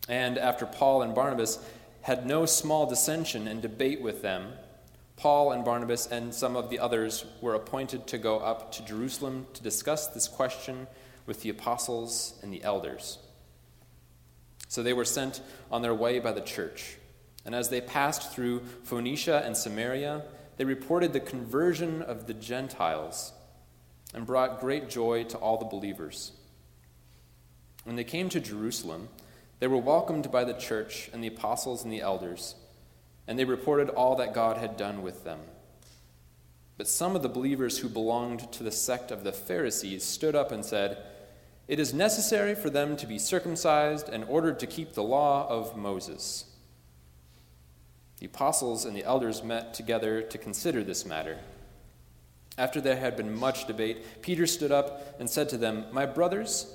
And 0.08 0.38
after 0.38 0.66
Paul 0.66 1.02
and 1.02 1.16
Barnabas 1.16 1.60
had 2.02 2.26
no 2.26 2.46
small 2.46 2.86
dissension 2.86 3.48
and 3.48 3.62
debate 3.62 4.02
with 4.02 4.22
them, 4.22 4.54
Paul 5.16 5.52
and 5.52 5.64
Barnabas 5.64 6.08
and 6.08 6.34
some 6.34 6.56
of 6.56 6.70
the 6.70 6.80
others 6.80 7.26
were 7.42 7.56
appointed 7.56 8.06
to 8.08 8.18
go 8.18 8.40
up 8.40 8.72
to 8.74 8.86
Jerusalem 8.86 9.48
to 9.54 9.64
discuss 9.64 10.08
this 10.08 10.28
question 10.28 10.88
with 11.26 11.42
the 11.42 11.50
apostles 11.50 12.38
and 12.44 12.54
the 12.54 12.64
elders. 12.64 13.18
So 14.68 14.84
they 14.84 14.94
were 14.94 15.06
sent 15.06 15.42
on 15.72 15.82
their 15.82 15.94
way 15.94 16.20
by 16.20 16.34
the 16.34 16.42
church. 16.42 16.98
And 17.46 17.56
as 17.56 17.70
they 17.70 17.82
passed 17.82 18.34
through 18.34 18.62
Phoenicia 18.84 19.44
and 19.46 19.56
Samaria, 19.56 20.24
they 20.58 20.66
reported 20.66 21.14
the 21.14 21.20
conversion 21.20 22.02
of 22.02 22.28
the 22.28 22.34
Gentiles 22.34 23.32
and 24.14 24.26
brought 24.26 24.60
great 24.60 24.90
joy 24.90 25.24
to 25.26 25.38
all 25.38 25.58
the 25.58 25.66
believers. 25.66 26.32
When 27.84 27.96
they 27.96 28.04
came 28.04 28.30
to 28.30 28.40
Jerusalem, 28.40 29.10
they 29.60 29.68
were 29.68 29.78
welcomed 29.78 30.32
by 30.32 30.44
the 30.44 30.54
church 30.54 31.10
and 31.14 31.24
the 31.24 31.28
apostles 31.28 31.84
and 31.84 31.92
the 31.92 32.02
elders, 32.02 32.56
and 33.28 33.40
they 33.40 33.46
reported 33.46 33.90
all 33.90 34.16
that 34.18 34.34
God 34.34 34.58
had 34.58 34.78
done 34.78 35.02
with 35.02 35.24
them. 35.24 35.40
But 36.78 36.88
some 36.88 37.16
of 37.16 37.22
the 37.22 37.30
believers 37.30 37.80
who 37.80 37.88
belonged 37.88 38.52
to 38.52 38.64
the 38.64 38.72
sect 38.72 39.12
of 39.12 39.24
the 39.24 39.32
Pharisees 39.32 40.04
stood 40.04 40.36
up 40.36 40.52
and 40.52 40.66
said, 40.66 40.98
It 41.68 41.80
is 41.80 41.94
necessary 41.94 42.54
for 42.54 42.70
them 42.70 42.98
to 42.98 43.08
be 43.08 43.18
circumcised 43.18 44.10
and 44.10 44.26
ordered 44.26 44.60
to 44.60 44.68
keep 44.68 44.94
the 44.94 45.04
law 45.04 45.48
of 45.48 45.78
Moses. 45.78 46.46
The 48.20 48.26
apostles 48.26 48.86
and 48.86 48.96
the 48.96 49.04
elders 49.04 49.44
met 49.44 49.74
together 49.74 50.22
to 50.22 50.38
consider 50.38 50.84
this 50.84 51.06
matter. 51.06 51.38
After 52.58 52.80
there 52.80 52.96
had 52.96 53.18
been 53.18 53.38
much 53.38 53.68
debate, 53.68 54.22
Peter 54.22 54.48
stood 54.48 54.72
up 54.72 55.20
and 55.20 55.30
said 55.30 55.50
to 55.50 55.58
them, 55.58 55.86
My 55.92 56.06
brothers, 56.06 56.74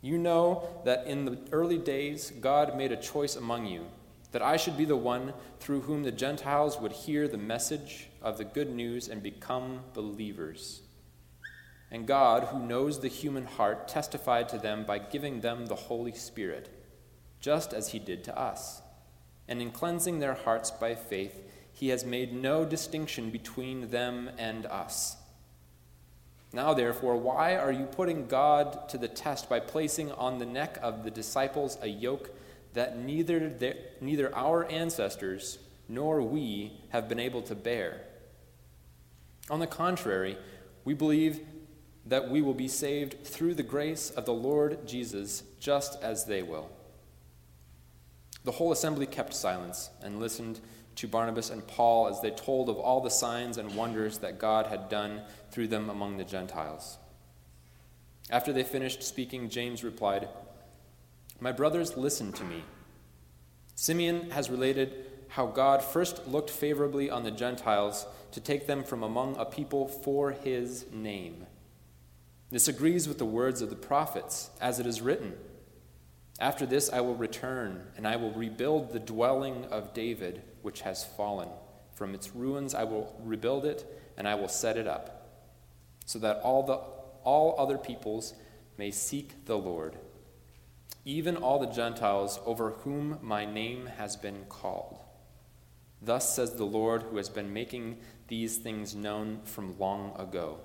you 0.00 0.18
know 0.18 0.68
that 0.84 1.06
in 1.06 1.24
the 1.24 1.38
early 1.52 1.78
days 1.78 2.32
God 2.40 2.76
made 2.76 2.92
a 2.92 2.96
choice 2.96 3.36
among 3.36 3.66
you, 3.66 3.86
that 4.32 4.42
I 4.42 4.56
should 4.56 4.76
be 4.76 4.84
the 4.84 4.96
one 4.96 5.32
through 5.60 5.82
whom 5.82 6.02
the 6.02 6.12
Gentiles 6.12 6.78
would 6.80 6.92
hear 6.92 7.26
the 7.26 7.38
message 7.38 8.08
of 8.22 8.38
the 8.38 8.44
good 8.44 8.70
news 8.74 9.08
and 9.08 9.22
become 9.22 9.80
believers. 9.94 10.82
And 11.90 12.06
God, 12.06 12.44
who 12.44 12.58
knows 12.58 13.00
the 13.00 13.08
human 13.08 13.46
heart, 13.46 13.88
testified 13.88 14.48
to 14.50 14.58
them 14.58 14.84
by 14.84 14.98
giving 14.98 15.40
them 15.40 15.66
the 15.66 15.74
Holy 15.74 16.12
Spirit, 16.12 16.68
just 17.40 17.72
as 17.72 17.88
he 17.88 17.98
did 17.98 18.24
to 18.24 18.38
us. 18.38 18.82
And 19.48 19.62
in 19.62 19.70
cleansing 19.70 20.18
their 20.18 20.34
hearts 20.34 20.70
by 20.70 20.94
faith, 20.96 21.42
he 21.72 21.88
has 21.88 22.04
made 22.04 22.32
no 22.32 22.64
distinction 22.64 23.30
between 23.30 23.90
them 23.90 24.30
and 24.36 24.66
us 24.66 25.16
now, 26.52 26.74
therefore, 26.74 27.16
why 27.16 27.56
are 27.56 27.72
you 27.72 27.86
putting 27.86 28.26
God 28.26 28.88
to 28.90 28.98
the 28.98 29.08
test 29.08 29.48
by 29.48 29.60
placing 29.60 30.12
on 30.12 30.38
the 30.38 30.46
neck 30.46 30.78
of 30.80 31.04
the 31.04 31.10
disciples 31.10 31.76
a 31.82 31.88
yoke 31.88 32.30
that 32.72 32.98
neither, 32.98 33.52
neither 34.00 34.34
our 34.34 34.64
ancestors 34.70 35.58
nor 35.88 36.22
we 36.22 36.72
have 36.90 37.08
been 37.08 37.20
able 37.20 37.42
to 37.42 37.54
bear? 37.54 38.02
On 39.50 39.60
the 39.60 39.66
contrary, 39.66 40.38
we 40.84 40.94
believe 40.94 41.40
that 42.06 42.30
we 42.30 42.40
will 42.40 42.54
be 42.54 42.68
saved 42.68 43.24
through 43.24 43.54
the 43.54 43.62
grace 43.62 44.10
of 44.10 44.24
the 44.24 44.32
Lord 44.32 44.86
Jesus, 44.86 45.42
just 45.58 46.00
as 46.02 46.24
they 46.24 46.42
will. 46.42 46.70
The 48.44 48.52
whole 48.52 48.70
assembly 48.70 49.06
kept 49.06 49.34
silence 49.34 49.90
and 50.00 50.20
listened 50.20 50.60
to 50.96 51.08
Barnabas 51.08 51.50
and 51.50 51.66
Paul 51.66 52.08
as 52.08 52.20
they 52.20 52.30
told 52.30 52.68
of 52.68 52.76
all 52.76 53.00
the 53.00 53.10
signs 53.10 53.58
and 53.58 53.74
wonders 53.74 54.18
that 54.18 54.38
God 54.38 54.66
had 54.66 54.88
done 54.88 55.22
through 55.56 55.66
them 55.66 55.88
among 55.88 56.18
the 56.18 56.24
Gentiles. 56.24 56.98
After 58.28 58.52
they 58.52 58.62
finished 58.62 59.02
speaking, 59.02 59.48
James 59.48 59.82
replied, 59.82 60.28
My 61.40 61.50
brothers, 61.50 61.96
listen 61.96 62.30
to 62.32 62.44
me. 62.44 62.62
Simeon 63.74 64.32
has 64.32 64.50
related 64.50 65.06
how 65.28 65.46
God 65.46 65.82
first 65.82 66.28
looked 66.28 66.50
favorably 66.50 67.08
on 67.08 67.22
the 67.22 67.30
Gentiles 67.30 68.04
to 68.32 68.40
take 68.40 68.66
them 68.66 68.84
from 68.84 69.02
among 69.02 69.38
a 69.38 69.46
people 69.46 69.88
for 69.88 70.32
his 70.32 70.84
name. 70.92 71.46
This 72.50 72.68
agrees 72.68 73.08
with 73.08 73.16
the 73.16 73.24
words 73.24 73.62
of 73.62 73.70
the 73.70 73.76
prophets, 73.76 74.50
as 74.60 74.78
it 74.78 74.86
is 74.86 75.00
written 75.00 75.32
After 76.38 76.66
this 76.66 76.92
I 76.92 77.00
will 77.00 77.16
return, 77.16 77.82
and 77.96 78.06
I 78.06 78.16
will 78.16 78.32
rebuild 78.32 78.92
the 78.92 79.00
dwelling 79.00 79.64
of 79.70 79.94
David 79.94 80.42
which 80.60 80.82
has 80.82 81.02
fallen. 81.02 81.48
From 81.94 82.14
its 82.14 82.36
ruins 82.36 82.74
I 82.74 82.84
will 82.84 83.18
rebuild 83.24 83.64
it, 83.64 83.86
and 84.18 84.28
I 84.28 84.34
will 84.34 84.48
set 84.48 84.76
it 84.76 84.86
up, 84.86 85.15
so 86.06 86.18
that 86.20 86.40
all, 86.42 86.62
the, 86.62 86.80
all 87.24 87.54
other 87.58 87.76
peoples 87.76 88.32
may 88.78 88.90
seek 88.90 89.44
the 89.44 89.58
Lord, 89.58 89.96
even 91.04 91.36
all 91.36 91.58
the 91.58 91.66
Gentiles 91.66 92.40
over 92.46 92.70
whom 92.70 93.18
my 93.20 93.44
name 93.44 93.86
has 93.98 94.16
been 94.16 94.44
called. 94.48 94.98
Thus 96.00 96.34
says 96.34 96.54
the 96.54 96.64
Lord, 96.64 97.02
who 97.02 97.16
has 97.16 97.28
been 97.28 97.52
making 97.52 97.98
these 98.28 98.58
things 98.58 98.94
known 98.94 99.40
from 99.44 99.78
long 99.78 100.14
ago. 100.18 100.58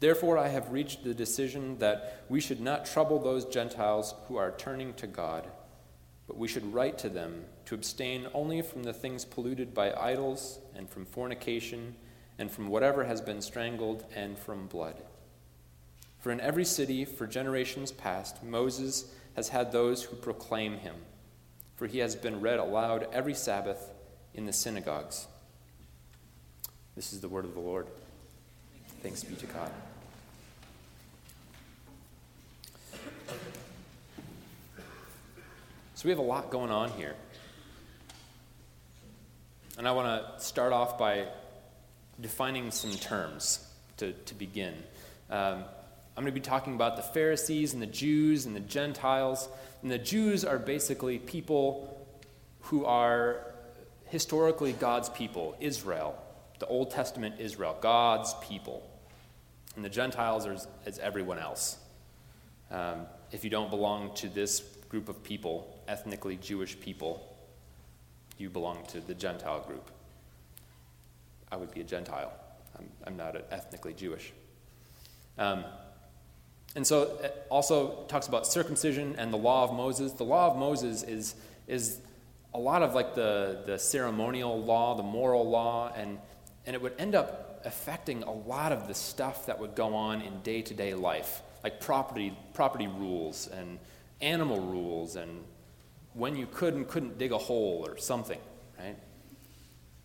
Therefore, 0.00 0.38
I 0.38 0.48
have 0.48 0.72
reached 0.72 1.04
the 1.04 1.12
decision 1.12 1.78
that 1.78 2.24
we 2.28 2.40
should 2.40 2.60
not 2.60 2.86
trouble 2.86 3.18
those 3.18 3.44
Gentiles 3.44 4.14
who 4.26 4.36
are 4.36 4.52
turning 4.52 4.94
to 4.94 5.06
God, 5.06 5.46
but 6.26 6.38
we 6.38 6.48
should 6.48 6.72
write 6.72 6.96
to 6.98 7.08
them 7.08 7.44
to 7.66 7.74
abstain 7.74 8.26
only 8.32 8.62
from 8.62 8.82
the 8.82 8.92
things 8.92 9.24
polluted 9.24 9.74
by 9.74 9.92
idols, 9.92 10.60
and 10.74 10.88
from 10.88 11.04
fornication, 11.04 11.94
and 12.40 12.50
from 12.50 12.68
whatever 12.68 13.04
has 13.04 13.20
been 13.20 13.42
strangled, 13.42 14.02
and 14.16 14.38
from 14.38 14.66
blood. 14.66 14.96
For 16.20 16.32
in 16.32 16.40
every 16.40 16.64
city, 16.64 17.04
for 17.04 17.26
generations 17.26 17.92
past, 17.92 18.42
Moses 18.42 19.12
has 19.36 19.50
had 19.50 19.70
those 19.70 20.02
who 20.02 20.16
proclaim 20.16 20.78
him, 20.78 20.94
for 21.76 21.86
he 21.86 21.98
has 21.98 22.16
been 22.16 22.40
read 22.40 22.58
aloud 22.58 23.06
every 23.12 23.34
Sabbath 23.34 23.90
in 24.32 24.46
the 24.46 24.54
synagogues. 24.54 25.26
This 26.96 27.12
is 27.12 27.20
the 27.20 27.28
word 27.28 27.44
of 27.44 27.52
the 27.52 27.60
Lord. 27.60 27.86
Thanks 29.02 29.22
be 29.22 29.34
to 29.34 29.46
God. 29.46 29.70
So 35.94 36.04
we 36.04 36.10
have 36.10 36.18
a 36.18 36.22
lot 36.22 36.48
going 36.48 36.70
on 36.70 36.90
here. 36.92 37.16
And 39.76 39.86
I 39.86 39.92
want 39.92 40.38
to 40.38 40.42
start 40.42 40.72
off 40.72 40.98
by 40.98 41.26
defining 42.20 42.70
some 42.70 42.92
terms 42.92 43.66
to, 43.96 44.12
to 44.12 44.34
begin. 44.34 44.74
Um, 45.30 45.64
I'm 46.16 46.24
going 46.24 46.34
to 46.34 46.40
be 46.40 46.40
talking 46.40 46.74
about 46.74 46.96
the 46.96 47.02
Pharisees 47.02 47.72
and 47.72 47.80
the 47.80 47.86
Jews 47.86 48.46
and 48.46 48.54
the 48.54 48.60
Gentiles. 48.60 49.48
And 49.82 49.90
the 49.90 49.98
Jews 49.98 50.44
are 50.44 50.58
basically 50.58 51.18
people 51.18 52.06
who 52.62 52.84
are 52.84 53.46
historically 54.06 54.72
God's 54.72 55.08
people, 55.08 55.56
Israel, 55.60 56.20
the 56.58 56.66
Old 56.66 56.90
Testament 56.90 57.36
Israel, 57.38 57.76
God's 57.80 58.34
people. 58.42 58.86
And 59.76 59.84
the 59.84 59.88
Gentiles 59.88 60.46
are 60.46 60.56
as 60.84 60.98
everyone 60.98 61.38
else. 61.38 61.78
Um, 62.70 63.06
if 63.32 63.44
you 63.44 63.50
don't 63.50 63.70
belong 63.70 64.14
to 64.16 64.28
this 64.28 64.60
group 64.88 65.08
of 65.08 65.22
people, 65.22 65.80
ethnically 65.88 66.36
Jewish 66.36 66.78
people, 66.78 67.26
you 68.36 68.50
belong 68.50 68.84
to 68.88 69.00
the 69.00 69.14
Gentile 69.14 69.60
group. 69.60 69.90
I 71.50 71.56
would 71.56 71.72
be 71.72 71.80
a 71.80 71.84
Gentile. 71.84 72.32
I'm, 72.78 72.88
I'm 73.06 73.16
not 73.16 73.36
ethnically 73.50 73.92
Jewish. 73.92 74.32
Um, 75.38 75.64
and 76.76 76.86
so 76.86 77.18
it 77.22 77.46
also 77.50 78.04
talks 78.08 78.28
about 78.28 78.46
circumcision 78.46 79.16
and 79.18 79.32
the 79.32 79.38
law 79.38 79.64
of 79.64 79.72
Moses. 79.72 80.12
The 80.12 80.24
law 80.24 80.50
of 80.50 80.56
Moses 80.56 81.02
is, 81.02 81.34
is 81.66 82.00
a 82.54 82.58
lot 82.58 82.82
of 82.82 82.94
like 82.94 83.14
the, 83.14 83.62
the 83.66 83.78
ceremonial 83.78 84.62
law, 84.62 84.94
the 84.94 85.02
moral 85.02 85.48
law, 85.48 85.92
and, 85.96 86.18
and 86.66 86.76
it 86.76 86.82
would 86.82 86.94
end 86.98 87.14
up 87.14 87.62
affecting 87.64 88.22
a 88.22 88.32
lot 88.32 88.72
of 88.72 88.88
the 88.88 88.94
stuff 88.94 89.46
that 89.46 89.58
would 89.58 89.74
go 89.74 89.94
on 89.94 90.22
in 90.22 90.40
day 90.42 90.62
to 90.62 90.74
day 90.74 90.94
life, 90.94 91.42
like 91.64 91.80
property, 91.80 92.36
property 92.54 92.86
rules 92.86 93.48
and 93.48 93.78
animal 94.20 94.60
rules 94.60 95.16
and 95.16 95.44
when 96.14 96.36
you 96.36 96.46
could 96.46 96.74
and 96.74 96.88
couldn't 96.88 97.18
dig 97.18 97.32
a 97.32 97.38
hole 97.38 97.84
or 97.86 97.96
something, 97.96 98.38
right? 98.78 98.96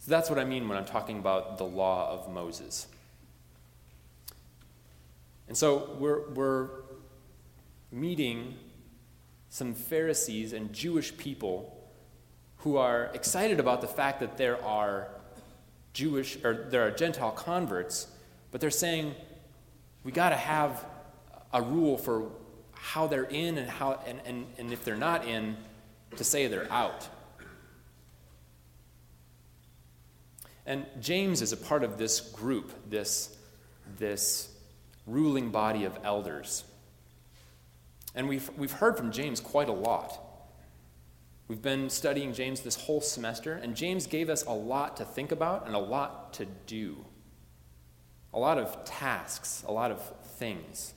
So 0.06 0.12
that's 0.12 0.30
what 0.30 0.38
I 0.38 0.44
mean 0.44 0.70
when 0.70 0.78
I'm 0.78 0.86
talking 0.86 1.18
about 1.18 1.58
the 1.58 1.64
law 1.64 2.12
of 2.12 2.32
Moses. 2.32 2.86
And 5.48 5.58
so 5.58 5.96
we're, 5.98 6.30
we're 6.30 6.70
meeting 7.92 8.54
some 9.50 9.74
Pharisees 9.74 10.54
and 10.54 10.72
Jewish 10.72 11.18
people 11.18 11.90
who 12.58 12.78
are 12.78 13.10
excited 13.16 13.60
about 13.60 13.82
the 13.82 13.88
fact 13.88 14.20
that 14.20 14.38
there 14.38 14.64
are 14.64 15.08
Jewish 15.94 16.38
or 16.44 16.68
there 16.70 16.86
are 16.86 16.92
Gentile 16.92 17.32
converts, 17.32 18.06
but 18.52 18.62
they're 18.62 18.70
saying 18.70 19.16
we 20.04 20.12
got 20.12 20.30
to 20.30 20.36
have 20.36 20.86
a 21.52 21.64
rule 21.64 21.98
for 21.98 22.30
how 22.74 23.08
they're 23.08 23.24
in 23.24 23.58
and 23.58 23.68
how 23.68 24.00
and, 24.06 24.22
and, 24.28 24.46
and 24.60 24.72
if 24.72 24.86
they're 24.86 24.96
not 24.96 25.26
in, 25.28 25.58
to 26.16 26.24
say 26.24 26.46
they're 26.46 26.72
out. 26.72 27.10
And 30.66 30.86
James 31.00 31.42
is 31.42 31.54
a 31.54 31.58
part 31.58 31.84
of 31.84 31.98
this 31.98 32.20
group, 32.20 32.90
this, 32.90 33.36
this 33.98 34.50
ruling 35.06 35.50
body 35.50 35.86
of 35.86 35.98
elders. 36.04 36.64
And 38.16 38.28
we've, 38.28 38.50
we've 38.58 38.72
heard 38.72 38.98
from 38.98 39.12
James 39.12 39.40
quite 39.40 39.70
a 39.70 39.74
lot. 39.74 40.20
We've 41.48 41.62
been 41.62 41.90
studying 41.92 42.34
James 42.34 42.62
this 42.62 42.76
whole 42.76 43.02
semester, 43.02 43.54
and 43.54 43.76
James 43.76 44.08
gave 44.08 44.30
us 44.30 44.44
a 44.46 44.52
lot 44.52 44.98
to 44.98 45.06
think 45.06 45.32
about 45.32 45.68
and 45.68 45.76
a 45.76 45.80
lot 45.80 46.34
to 46.34 46.46
do. 46.66 47.06
A 48.34 48.40
lot 48.40 48.58
of 48.58 48.84
tasks, 48.84 49.64
a 49.68 49.72
lot 49.72 49.92
of 49.92 50.02
things. 50.24 50.94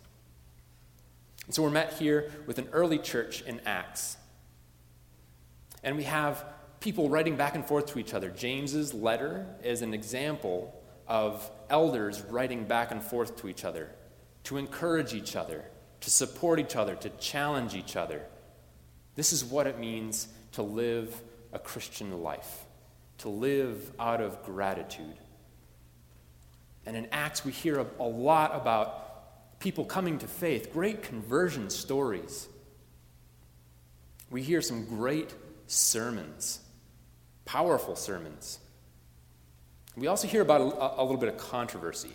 And 1.44 1.54
so 1.54 1.62
we're 1.62 1.70
met 1.70 1.94
here 1.94 2.32
with 2.46 2.58
an 2.58 2.68
early 2.72 2.98
church 2.98 3.42
in 3.42 3.60
Acts. 3.66 4.16
And 5.82 5.96
we 5.96 6.04
have 6.04 6.44
people 6.80 7.08
writing 7.08 7.36
back 7.36 7.54
and 7.54 7.64
forth 7.64 7.86
to 7.86 7.98
each 7.98 8.14
other. 8.14 8.30
James's 8.30 8.94
letter 8.94 9.46
is 9.62 9.82
an 9.82 9.94
example 9.94 10.74
of 11.06 11.50
elders 11.70 12.22
writing 12.22 12.64
back 12.64 12.90
and 12.90 13.02
forth 13.02 13.36
to 13.36 13.48
each 13.48 13.64
other 13.64 13.90
to 14.44 14.56
encourage 14.56 15.12
each 15.12 15.36
other, 15.36 15.64
to 16.00 16.10
support 16.10 16.58
each 16.58 16.74
other, 16.76 16.94
to 16.94 17.10
challenge 17.10 17.74
each 17.74 17.96
other. 17.96 18.22
This 19.14 19.32
is 19.32 19.44
what 19.44 19.66
it 19.66 19.78
means 19.78 20.28
to 20.52 20.62
live 20.62 21.20
a 21.52 21.58
Christian 21.58 22.22
life, 22.22 22.64
to 23.18 23.28
live 23.28 23.92
out 23.98 24.20
of 24.20 24.42
gratitude. 24.44 25.18
And 26.86 26.96
in 26.96 27.08
Acts, 27.12 27.44
we 27.44 27.52
hear 27.52 27.84
a, 27.98 28.02
lot 28.04 28.54
about 28.54 29.60
people 29.60 29.84
coming 29.84 30.18
to 30.18 30.26
faith, 30.26 30.72
great 30.72 31.02
conversion 31.02 31.68
stories. 31.68 32.48
We 34.30 34.42
hear 34.42 34.62
some 34.62 34.86
great 34.86 35.34
sermons, 35.66 36.60
powerful 37.48 37.96
sermons. 37.96 38.58
We 39.96 40.06
also 40.06 40.28
hear 40.28 40.42
about 40.42 40.60
a, 40.60 41.00
a 41.00 41.02
little 41.02 41.16
bit 41.16 41.30
of 41.30 41.38
controversy, 41.38 42.12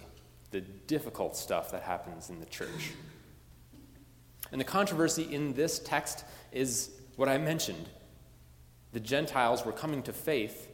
the 0.51 0.61
difficult 0.61 1.35
stuff 1.35 1.71
that 1.71 1.81
happens 1.81 2.29
in 2.29 2.39
the 2.39 2.45
church. 2.45 2.91
And 4.51 4.61
the 4.61 4.65
controversy 4.65 5.23
in 5.23 5.53
this 5.53 5.79
text 5.79 6.23
is 6.51 6.91
what 7.15 7.27
I 7.27 7.39
mentioned. 7.39 7.89
The 8.91 8.99
Gentiles 8.99 9.65
were 9.65 9.71
coming 9.71 10.03
to 10.03 10.13
faith, 10.13 10.69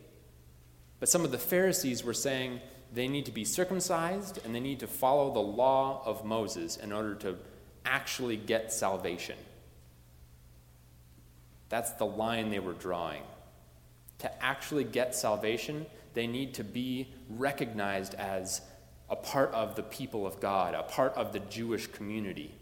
but 1.00 1.08
some 1.08 1.24
of 1.24 1.32
the 1.32 1.38
Pharisees 1.38 2.04
were 2.04 2.14
saying 2.14 2.60
they 2.94 3.08
need 3.08 3.28
to 3.28 3.32
be 3.32 3.46
circumcised 3.46 4.40
and 4.44 4.54
they 4.54 4.60
need 4.60 4.82
to 4.82 4.88
follow 4.88 5.34
the 5.34 5.40
law 5.40 6.02
of 6.06 6.26
Moses 6.26 6.76
in 6.76 6.92
order 6.92 7.16
to 7.16 7.38
actually 7.86 8.36
get 8.36 8.74
salvation. 8.74 9.38
That's 11.70 11.92
the 11.92 12.06
line 12.06 12.50
they 12.50 12.60
were 12.60 12.74
drawing. 12.74 13.22
To 14.20 14.44
actually 14.44 14.84
get 14.84 15.16
salvation, 15.16 15.86
they 16.14 16.28
need 16.28 16.54
to 16.56 16.64
be 16.64 17.14
recognized 17.30 18.14
as 18.16 18.62
a 19.10 19.16
part 19.16 19.52
of 19.54 19.76
the 19.76 19.84
people 19.84 20.28
of 20.28 20.40
God, 20.40 20.74
a 20.74 20.84
part 20.84 21.14
of 21.16 21.34
the 21.34 21.40
Jewish 21.40 21.88
community. 21.88 22.54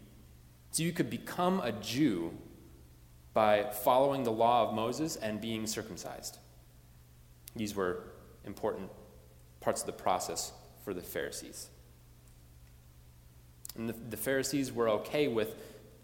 So 0.70 0.82
you 0.82 0.92
could 0.92 1.10
become 1.10 1.60
a 1.60 1.72
Jew 1.72 2.32
by 3.34 3.64
following 3.64 4.24
the 4.24 4.32
law 4.32 4.68
of 4.68 4.74
Moses 4.74 5.16
and 5.16 5.40
being 5.40 5.66
circumcised. 5.66 6.38
These 7.54 7.74
were 7.74 8.04
important 8.44 8.90
parts 9.60 9.80
of 9.82 9.86
the 9.86 9.92
process 9.92 10.52
for 10.84 10.94
the 10.94 11.02
Pharisees. 11.02 11.68
And 13.76 13.88
the, 13.88 13.92
the 13.92 14.16
Pharisees 14.16 14.72
were 14.72 14.88
okay 14.88 15.28
with 15.28 15.54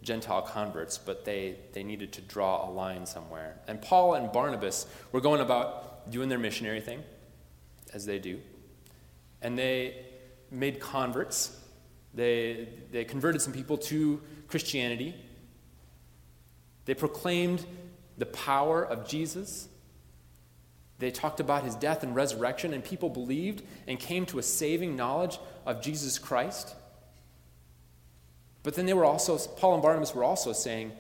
Gentile 0.05 0.43
converts, 0.43 0.99
but 0.99 1.25
they, 1.25 1.57
they 1.73 1.83
needed 1.83 2.13
to 2.13 2.21
draw 2.21 2.69
a 2.69 2.71
line 2.71 3.07
somewhere. 3.07 3.57
And 3.67 3.81
Paul 3.81 4.15
and 4.15 4.31
Barnabas 4.31 4.87
were 5.13 5.21
going 5.21 5.41
about 5.41 6.11
doing 6.11 6.29
their 6.29 6.39
missionary 6.39 6.81
thing, 6.81 7.03
as 7.93 8.07
they 8.07 8.19
do. 8.19 8.41
And 9.43 9.59
they 9.59 10.05
made 10.51 10.81
converts. 10.81 11.59
They, 12.13 12.69
they 12.93 13.05
converted 13.05 13.43
some 13.43 13.53
people 13.53 13.79
to 13.79 14.23
Christianity. 14.49 15.15
They 16.85 16.95
proclaimed 16.95 17.65
the 18.19 18.27
power 18.27 18.85
of 18.85 19.09
Jesus. 19.09 19.69
They 20.99 21.11
talked 21.11 21.41
about 21.41 21.65
his 21.65 21.75
death 21.75 22.03
and 22.03 22.15
resurrection, 22.15 22.73
and 22.73 22.85
people 22.85 23.09
believed 23.09 23.63
and 23.89 23.99
came 23.99 24.27
to 24.27 24.39
a 24.39 24.43
saving 24.43 24.95
knowledge 24.95 25.39
of 25.67 25.83
Jesus 25.83 26.19
Christ. 26.19 26.77
But 28.65 28.75
then 28.75 28.87
they 28.87 28.95
were 28.95 29.05
also, 29.05 29.39
Paul 29.39 29.75
and 29.75 29.83
Barnabas 29.83 30.15
were 30.15 30.25
also 30.25 30.53
saying, 30.53 30.91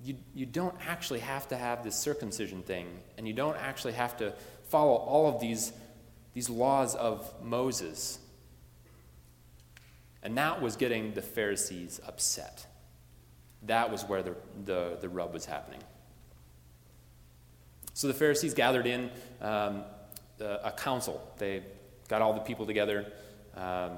you, 0.00 0.16
you 0.34 0.46
don't 0.46 0.74
actually 0.86 1.20
have 1.20 1.48
to 1.48 1.56
have 1.56 1.82
this 1.82 1.96
circumcision 1.96 2.62
thing, 2.62 2.86
and 3.16 3.26
you 3.26 3.32
don't 3.32 3.56
actually 3.56 3.94
have 3.94 4.16
to 4.18 4.32
follow 4.68 4.94
all 4.94 5.28
of 5.28 5.40
these, 5.40 5.72
these 6.34 6.50
laws 6.50 6.94
of 6.94 7.32
Moses. 7.42 8.18
And 10.22 10.36
that 10.36 10.60
was 10.60 10.76
getting 10.76 11.14
the 11.14 11.22
Pharisees 11.22 12.00
upset. 12.06 12.66
That 13.62 13.90
was 13.90 14.04
where 14.04 14.22
the, 14.22 14.34
the, 14.64 14.98
the 15.00 15.08
rub 15.08 15.32
was 15.32 15.46
happening. 15.46 15.80
So 17.94 18.06
the 18.06 18.14
Pharisees 18.14 18.54
gathered 18.54 18.86
in 18.86 19.10
um, 19.40 19.84
a 20.40 20.72
council. 20.76 21.26
They 21.38 21.62
got 22.08 22.20
all 22.20 22.34
the 22.34 22.40
people 22.40 22.66
together 22.66 23.12
um, 23.56 23.92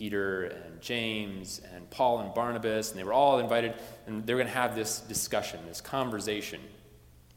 Peter 0.00 0.44
and 0.44 0.80
James 0.80 1.60
and 1.74 1.90
Paul 1.90 2.20
and 2.20 2.32
Barnabas, 2.32 2.90
and 2.90 2.98
they 2.98 3.04
were 3.04 3.12
all 3.12 3.38
invited, 3.38 3.74
and 4.06 4.26
they 4.26 4.32
were 4.32 4.38
going 4.38 4.50
to 4.50 4.58
have 4.58 4.74
this 4.74 5.00
discussion, 5.00 5.60
this 5.68 5.82
conversation, 5.82 6.58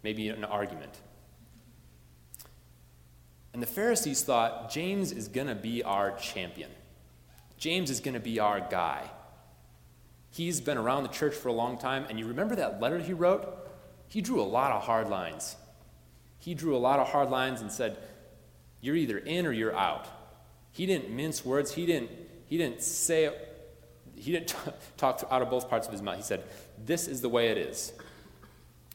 maybe 0.02 0.30
an 0.30 0.46
argument. 0.46 0.98
And 3.52 3.62
the 3.62 3.68
Pharisees 3.68 4.22
thought 4.22 4.72
James 4.72 5.12
is 5.12 5.28
going 5.28 5.48
to 5.48 5.56
be 5.56 5.84
our 5.84 6.12
champion. 6.12 6.70
James 7.58 7.90
is 7.90 8.00
going 8.00 8.14
to 8.14 8.22
be 8.22 8.40
our 8.40 8.62
guy. 8.62 9.12
He's 10.32 10.62
been 10.62 10.78
around 10.78 11.04
the 11.04 11.10
church 11.10 11.36
for 11.36 11.50
a 11.50 11.54
long 11.54 11.78
time, 11.78 12.06
and 12.08 12.18
you 12.18 12.28
remember 12.28 12.56
that 12.56 12.80
letter 12.80 12.98
he 12.98 13.12
wrote? 13.12 13.46
He 14.08 14.22
drew 14.22 14.40
a 14.40 14.44
lot 14.44 14.72
of 14.72 14.84
hard 14.84 15.10
lines. 15.10 15.58
He 16.40 16.54
drew 16.54 16.78
a 16.78 16.80
lot 16.80 17.02
of 17.02 17.10
hard 17.10 17.30
lines 17.30 17.60
and 17.60 17.70
said, 17.70 17.98
You're 18.80 18.96
either 18.96 19.18
in 19.18 19.46
or 19.46 19.52
you're 19.52 19.76
out. 19.76 20.08
He 20.72 20.86
didn't 20.86 21.14
mince 21.14 21.44
words. 21.44 21.74
He 21.74 21.86
didn't, 21.86 22.10
he 22.54 22.60
didn't 22.60 22.84
say, 22.84 23.26
it, 23.26 23.74
he 24.16 24.32
didn't 24.32 24.56
talk 24.98 25.24
out 25.32 25.42
of 25.42 25.50
both 25.50 25.68
parts 25.72 25.88
of 25.88 25.92
his 25.92 26.04
mouth. 26.04 26.18
He 26.18 26.22
said, 26.22 26.44
This 26.86 27.08
is 27.08 27.20
the 27.20 27.28
way 27.28 27.48
it 27.48 27.58
is. 27.58 27.94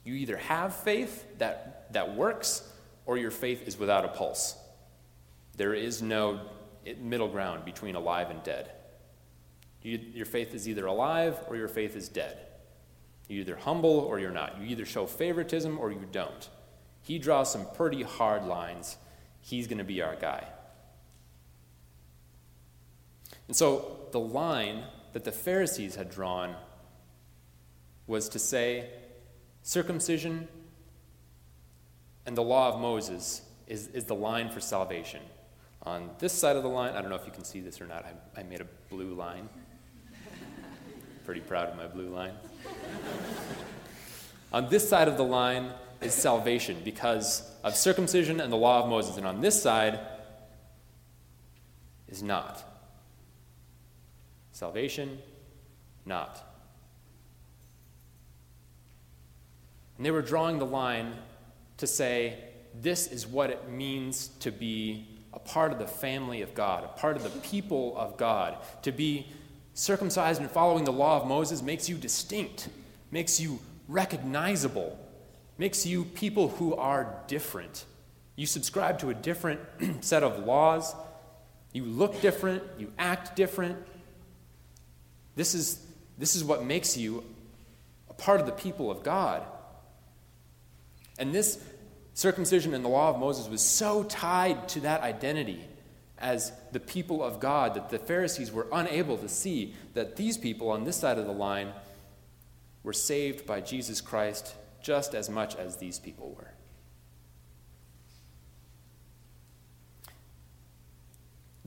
You 0.04 0.14
either 0.14 0.36
have 0.36 0.76
faith 0.76 1.26
that, 1.38 1.92
that 1.92 2.14
works, 2.14 2.62
or 3.04 3.16
your 3.16 3.32
faith 3.32 3.66
is 3.66 3.76
without 3.76 4.04
a 4.04 4.08
pulse. 4.10 4.56
There 5.56 5.74
is 5.74 6.00
no 6.00 6.38
middle 7.00 7.26
ground 7.26 7.64
between 7.64 7.96
alive 7.96 8.30
and 8.30 8.40
dead. 8.44 8.70
You, 9.82 9.98
your 10.14 10.26
faith 10.26 10.54
is 10.54 10.68
either 10.68 10.86
alive 10.86 11.36
or 11.48 11.56
your 11.56 11.66
faith 11.66 11.96
is 11.96 12.08
dead. 12.08 12.38
You're 13.26 13.40
either 13.40 13.56
humble 13.56 13.90
or 13.90 14.20
you're 14.20 14.30
not. 14.30 14.60
You 14.60 14.68
either 14.68 14.86
show 14.86 15.04
favoritism 15.04 15.80
or 15.80 15.90
you 15.90 16.06
don't. 16.12 16.48
He 17.02 17.18
draws 17.18 17.50
some 17.50 17.66
pretty 17.74 18.04
hard 18.04 18.44
lines. 18.44 18.98
He's 19.40 19.66
going 19.66 19.78
to 19.78 19.84
be 19.84 20.00
our 20.00 20.14
guy. 20.14 20.46
And 23.48 23.56
so 23.56 24.06
the 24.12 24.20
line 24.20 24.84
that 25.14 25.24
the 25.24 25.32
Pharisees 25.32 25.96
had 25.96 26.10
drawn 26.10 26.54
was 28.06 28.28
to 28.30 28.38
say 28.38 28.88
circumcision 29.62 30.48
and 32.26 32.36
the 32.36 32.42
law 32.42 32.72
of 32.72 32.80
Moses 32.80 33.42
is, 33.66 33.88
is 33.88 34.04
the 34.04 34.14
line 34.14 34.50
for 34.50 34.60
salvation. 34.60 35.20
On 35.82 36.10
this 36.18 36.32
side 36.32 36.56
of 36.56 36.62
the 36.62 36.68
line, 36.68 36.94
I 36.94 37.00
don't 37.00 37.08
know 37.08 37.16
if 37.16 37.24
you 37.24 37.32
can 37.32 37.44
see 37.44 37.60
this 37.60 37.80
or 37.80 37.86
not, 37.86 38.04
I, 38.04 38.40
I 38.40 38.42
made 38.42 38.60
a 38.60 38.66
blue 38.90 39.14
line. 39.14 39.48
Pretty 41.24 41.40
proud 41.40 41.70
of 41.70 41.76
my 41.76 41.86
blue 41.86 42.10
line. 42.10 42.34
on 44.52 44.68
this 44.68 44.86
side 44.86 45.08
of 45.08 45.16
the 45.16 45.24
line 45.24 45.70
is 46.02 46.12
salvation 46.12 46.82
because 46.84 47.50
of 47.64 47.74
circumcision 47.74 48.40
and 48.40 48.52
the 48.52 48.56
law 48.56 48.82
of 48.82 48.90
Moses, 48.90 49.16
and 49.16 49.26
on 49.26 49.40
this 49.40 49.62
side 49.62 49.98
is 52.08 52.22
not. 52.22 52.67
Salvation, 54.58 55.20
not. 56.04 56.44
And 59.96 60.04
they 60.04 60.10
were 60.10 60.20
drawing 60.20 60.58
the 60.58 60.66
line 60.66 61.14
to 61.76 61.86
say, 61.86 62.42
this 62.74 63.06
is 63.06 63.24
what 63.24 63.50
it 63.50 63.70
means 63.70 64.26
to 64.40 64.50
be 64.50 65.06
a 65.32 65.38
part 65.38 65.70
of 65.70 65.78
the 65.78 65.86
family 65.86 66.42
of 66.42 66.56
God, 66.56 66.82
a 66.82 66.88
part 66.88 67.16
of 67.16 67.22
the 67.22 67.30
people 67.38 67.96
of 67.96 68.16
God. 68.16 68.56
To 68.82 68.90
be 68.90 69.28
circumcised 69.74 70.40
and 70.40 70.50
following 70.50 70.82
the 70.82 70.92
law 70.92 71.20
of 71.20 71.28
Moses 71.28 71.62
makes 71.62 71.88
you 71.88 71.94
distinct, 71.96 72.68
makes 73.12 73.38
you 73.38 73.60
recognizable, 73.86 74.98
makes 75.56 75.86
you 75.86 76.04
people 76.04 76.48
who 76.48 76.74
are 76.74 77.22
different. 77.28 77.84
You 78.34 78.46
subscribe 78.46 78.98
to 78.98 79.10
a 79.10 79.14
different 79.14 79.60
set 80.00 80.24
of 80.24 80.44
laws, 80.44 80.96
you 81.72 81.84
look 81.84 82.20
different, 82.20 82.64
you 82.76 82.92
act 82.98 83.36
different. 83.36 83.76
This 85.38 85.54
is, 85.54 85.80
this 86.18 86.34
is 86.34 86.42
what 86.42 86.64
makes 86.64 86.96
you 86.96 87.22
a 88.10 88.12
part 88.12 88.40
of 88.40 88.46
the 88.46 88.52
people 88.52 88.90
of 88.90 89.04
God. 89.04 89.44
And 91.16 91.32
this 91.32 91.62
Circumcision 92.14 92.74
and 92.74 92.84
the 92.84 92.88
law 92.88 93.10
of 93.10 93.20
Moses 93.20 93.48
was 93.48 93.62
so 93.62 94.02
tied 94.02 94.68
to 94.70 94.80
that 94.80 95.02
identity 95.02 95.60
as 96.18 96.50
the 96.72 96.80
people 96.80 97.22
of 97.22 97.38
God 97.38 97.74
that 97.74 97.88
the 97.88 98.00
Pharisees 98.00 98.50
were 98.50 98.66
unable 98.72 99.16
to 99.18 99.28
see 99.28 99.76
that 99.94 100.16
these 100.16 100.36
people 100.36 100.70
on 100.70 100.82
this 100.82 100.96
side 100.96 101.18
of 101.18 101.26
the 101.26 101.32
line 101.32 101.72
were 102.82 102.92
saved 102.92 103.46
by 103.46 103.60
Jesus 103.60 104.00
Christ 104.00 104.56
just 104.82 105.14
as 105.14 105.30
much 105.30 105.54
as 105.54 105.76
these 105.76 106.00
people 106.00 106.34
were. 106.36 106.50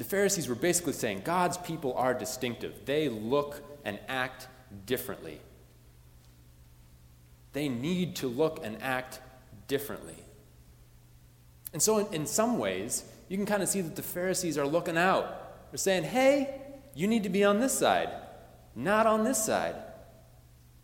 The 0.02 0.08
Pharisees 0.08 0.50
were 0.50 0.56
basically 0.56 0.94
saying 0.94 1.22
God's 1.26 1.60
people 1.60 1.94
are 1.94 2.16
distinctive. 2.16 2.86
They 2.86 3.08
look 3.08 3.62
and 3.86 4.00
act 4.08 4.48
differently. 4.88 5.40
They 7.54 7.70
need 7.70 8.16
to 8.16 8.28
look 8.28 8.62
and 8.64 8.82
act 8.82 9.20
differently. 9.68 10.16
And 11.72 11.80
so, 11.80 12.00
in, 12.00 12.12
in 12.16 12.26
some 12.26 12.58
ways, 12.58 13.04
you 13.30 13.38
can 13.38 13.46
kind 13.46 13.62
of 13.62 13.70
see 13.70 13.82
that 13.82 13.96
the 13.96 14.02
Pharisees 14.02 14.58
are 14.58 14.66
looking 14.66 14.98
out. 14.98 15.72
They're 15.72 15.78
saying, 15.78 16.06
hey, 16.06 16.62
you 16.96 17.08
need 17.08 17.22
to 17.22 17.30
be 17.30 17.44
on 17.44 17.60
this 17.60 17.78
side, 17.78 18.10
not 18.76 19.06
on 19.06 19.24
this 19.24 19.46
side. 19.46 19.76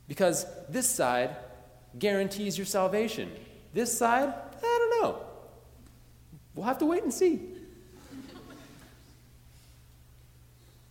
Because 0.08 0.46
this 0.70 0.88
side 0.88 1.38
guarantees 1.98 2.56
your 2.56 2.68
salvation. 2.68 3.32
This 3.74 3.98
side, 3.98 4.30
I 4.30 4.62
don't 4.62 5.02
know. 5.02 5.26
We'll 6.54 6.68
have 6.68 6.78
to 6.78 6.86
wait 6.86 7.02
and 7.02 7.12
see. 7.12 7.57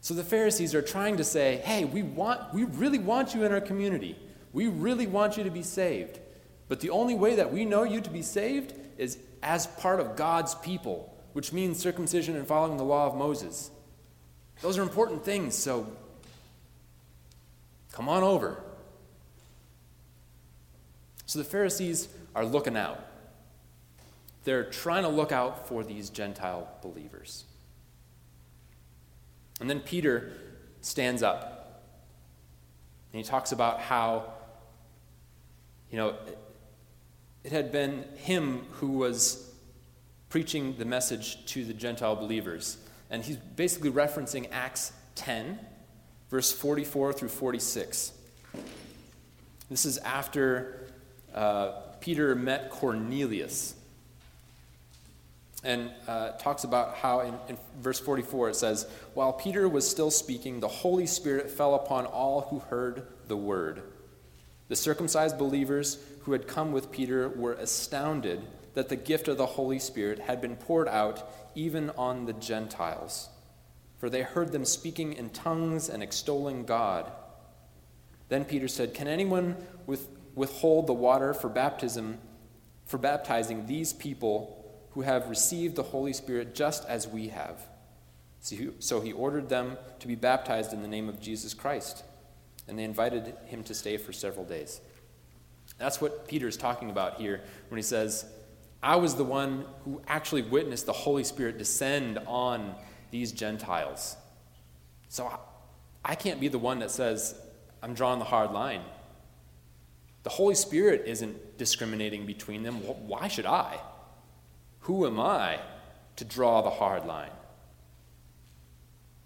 So 0.06 0.14
the 0.14 0.22
Pharisees 0.22 0.72
are 0.72 0.82
trying 0.82 1.16
to 1.16 1.24
say, 1.24 1.56
hey, 1.64 1.84
we, 1.84 2.04
want, 2.04 2.54
we 2.54 2.62
really 2.62 3.00
want 3.00 3.34
you 3.34 3.42
in 3.42 3.50
our 3.50 3.60
community. 3.60 4.16
We 4.52 4.68
really 4.68 5.08
want 5.08 5.36
you 5.36 5.42
to 5.42 5.50
be 5.50 5.64
saved. 5.64 6.20
But 6.68 6.78
the 6.78 6.90
only 6.90 7.16
way 7.16 7.34
that 7.34 7.52
we 7.52 7.64
know 7.64 7.82
you 7.82 8.00
to 8.00 8.10
be 8.10 8.22
saved 8.22 8.72
is 8.98 9.18
as 9.42 9.66
part 9.66 9.98
of 9.98 10.14
God's 10.14 10.54
people, 10.54 11.12
which 11.32 11.52
means 11.52 11.80
circumcision 11.80 12.36
and 12.36 12.46
following 12.46 12.76
the 12.76 12.84
law 12.84 13.08
of 13.08 13.16
Moses. 13.16 13.72
Those 14.62 14.78
are 14.78 14.82
important 14.82 15.24
things, 15.24 15.56
so 15.56 15.88
come 17.90 18.08
on 18.08 18.22
over. 18.22 18.62
So 21.24 21.40
the 21.40 21.44
Pharisees 21.44 22.06
are 22.32 22.44
looking 22.44 22.76
out. 22.76 23.04
They're 24.44 24.70
trying 24.70 25.02
to 25.02 25.08
look 25.08 25.32
out 25.32 25.66
for 25.66 25.82
these 25.82 26.10
Gentile 26.10 26.68
believers. 26.80 27.42
And 29.60 29.70
then 29.70 29.80
Peter 29.80 30.32
stands 30.80 31.22
up 31.22 31.82
and 33.12 33.24
he 33.24 33.28
talks 33.28 33.52
about 33.52 33.80
how, 33.80 34.32
you 35.90 35.96
know, 35.96 36.14
it 37.44 37.52
had 37.52 37.72
been 37.72 38.04
him 38.16 38.66
who 38.72 38.88
was 38.88 39.50
preaching 40.28 40.76
the 40.76 40.84
message 40.84 41.46
to 41.46 41.64
the 41.64 41.72
Gentile 41.72 42.16
believers. 42.16 42.76
And 43.08 43.24
he's 43.24 43.36
basically 43.36 43.90
referencing 43.90 44.48
Acts 44.50 44.92
10, 45.14 45.58
verse 46.28 46.52
44 46.52 47.12
through 47.12 47.28
46. 47.28 48.12
This 49.70 49.86
is 49.86 49.98
after 49.98 50.88
uh, 51.34 51.72
Peter 52.00 52.34
met 52.34 52.70
Cornelius 52.70 53.74
and 55.66 55.90
uh, 56.07 56.31
talks 56.33 56.64
about 56.64 56.94
how 56.94 57.20
in, 57.20 57.35
in 57.48 57.59
verse 57.81 57.98
44 58.00 58.50
it 58.50 58.57
says, 58.57 58.88
While 59.14 59.33
Peter 59.33 59.68
was 59.68 59.88
still 59.88 60.11
speaking, 60.11 60.61
the 60.61 60.68
Holy 60.68 61.07
Spirit 61.07 61.50
fell 61.50 61.74
upon 61.74 62.07
all 62.07 62.42
who 62.42 62.61
heard 62.61 63.07
the 63.29 63.37
word. 63.37 63.83
The 64.68 64.76
circumcised 64.76 65.37
believers 65.37 65.98
who 66.22 66.33
had 66.33 66.48
come 66.48 66.72
with 66.72 66.90
Peter 66.90 67.29
were 67.29 67.55
astounded 67.55 68.42
that 68.74 68.88
the 68.88 68.96
gift 68.96 69.29
of 69.29 69.37
the 69.37 69.46
Holy 69.46 69.79
Spirit 69.79 70.20
had 70.20 70.40
been 70.40 70.57
poured 70.57 70.88
out 70.88 71.29
even 71.55 71.90
on 71.90 72.26
the 72.26 72.33
Gentiles, 72.33 73.29
for 73.98 74.09
they 74.09 74.22
heard 74.22 74.52
them 74.52 74.64
speaking 74.64 75.12
in 75.12 75.31
tongues 75.31 75.88
and 75.88 76.02
extolling 76.02 76.64
God. 76.64 77.11
Then 78.29 78.44
Peter 78.44 78.68
said, 78.68 78.94
Can 78.94 79.09
anyone 79.09 79.57
with 79.87 80.09
withhold 80.37 80.87
the 80.87 80.92
water 80.92 81.35
for 81.35 81.48
baptism, 81.48 82.18
for 82.85 82.98
baptizing 82.98 83.66
these 83.66 83.92
people 83.92 84.55
who 84.96 85.02
have 85.02 85.28
received 85.28 85.76
the 85.76 85.82
Holy 85.82 86.14
Spirit 86.14 86.54
just 86.54 86.82
as 86.88 87.06
we 87.06 87.28
have. 87.28 87.61
So 88.78 89.02
he 89.02 89.12
ordered 89.12 89.50
them 89.50 89.76
to 89.98 90.09
be 90.09 90.14
baptized 90.14 90.72
in 90.72 90.80
the 90.80 90.88
name 90.88 91.11
of 91.11 91.20
Jesus 91.20 91.52
Christ, 91.52 92.02
and 92.66 92.78
they 92.78 92.85
invited 92.85 93.35
him 93.44 93.62
to 93.64 93.74
stay 93.74 93.98
for 93.98 94.14
several 94.14 94.46
days. 94.46 94.80
That's 95.76 96.00
what 96.00 96.26
Peter's 96.26 96.56
talking 96.56 96.88
about 96.88 97.20
here 97.20 97.42
when 97.68 97.76
he 97.76 97.82
says, 97.82 98.24
I 98.82 98.96
was 98.96 99.16
the 99.16 99.24
one 99.24 99.66
who 99.85 100.00
actually 100.09 100.40
witnessed 100.40 100.87
the 100.87 100.94
Holy 100.94 101.24
Spirit 101.24 101.59
descend 101.59 102.18
on 102.26 102.74
these 103.11 103.32
Gentiles. 103.32 104.16
So 105.11 105.30
I 106.02 106.14
can't 106.14 106.40
be 106.40 106.48
the 106.48 106.59
one 106.59 106.78
that 106.78 106.90
says, 106.90 107.38
I'm 107.82 107.92
drawing 107.92 108.18
the 108.18 108.24
hard 108.24 108.50
line. 108.52 108.80
The 110.22 110.30
Holy 110.30 110.54
Spirit 110.54 111.02
isn't 111.04 111.59
discriminating 111.59 112.24
between 112.24 112.62
them. 112.62 112.76
Why 112.76 113.28
should 113.28 113.44
I? 113.44 113.78
Who 114.87 115.05
am 115.05 115.18
I 115.18 115.59
to 116.14 116.25
draw 116.25 116.62
the 116.62 116.70
hard 116.70 117.07
line? 117.07 117.33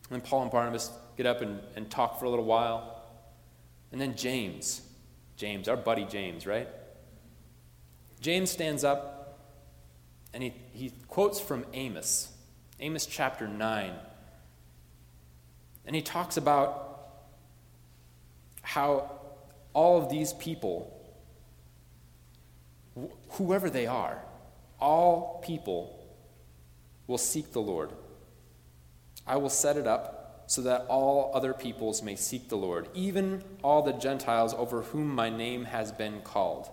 And 0.09 0.13
then 0.13 0.21
Paul 0.23 0.43
and 0.43 0.51
Barnabas 0.51 0.91
get 1.19 1.27
up 1.27 1.43
and, 1.43 1.61
and 1.77 1.91
talk 1.91 2.19
for 2.19 2.25
a 2.25 2.31
little 2.31 2.47
while. 2.47 3.03
And 3.93 4.01
then 4.01 4.17
James, 4.17 4.81
James, 5.37 5.69
our 5.69 5.77
buddy 5.77 6.07
James, 6.07 6.47
right? 6.47 6.67
James 8.23 8.51
stands 8.51 8.85
up 8.85 9.39
and 10.33 10.43
he, 10.43 10.55
he 10.73 10.95
quotes 11.09 11.39
from 11.39 11.67
Amos, 11.75 12.33
Amos 12.79 13.05
chapter 13.05 13.47
9. 13.47 13.93
And 15.85 15.95
he 15.95 16.01
talks 16.01 16.39
about 16.39 17.19
how 18.63 19.11
all 19.75 20.03
of 20.03 20.09
these 20.09 20.33
people, 20.33 20.99
wh- 22.99 23.13
whoever 23.33 23.69
they 23.69 23.87
are, 23.87 24.23
all 24.81 25.43
people 25.45 25.99
will 27.07 27.19
seek 27.19 27.53
the 27.53 27.61
Lord. 27.61 27.91
I 29.27 29.37
will 29.37 29.51
set 29.51 29.77
it 29.77 29.87
up 29.87 30.45
so 30.47 30.63
that 30.63 30.87
all 30.89 31.31
other 31.35 31.53
peoples 31.53 32.03
may 32.03 32.17
seek 32.17 32.49
the 32.49 32.57
Lord, 32.57 32.89
even 32.95 33.45
all 33.63 33.83
the 33.83 33.93
Gentiles 33.93 34.53
over 34.55 34.83
whom 34.83 35.15
my 35.15 35.31
name 35.31 35.65
has 35.65 35.93
been 35.93 36.23
called. 36.23 36.69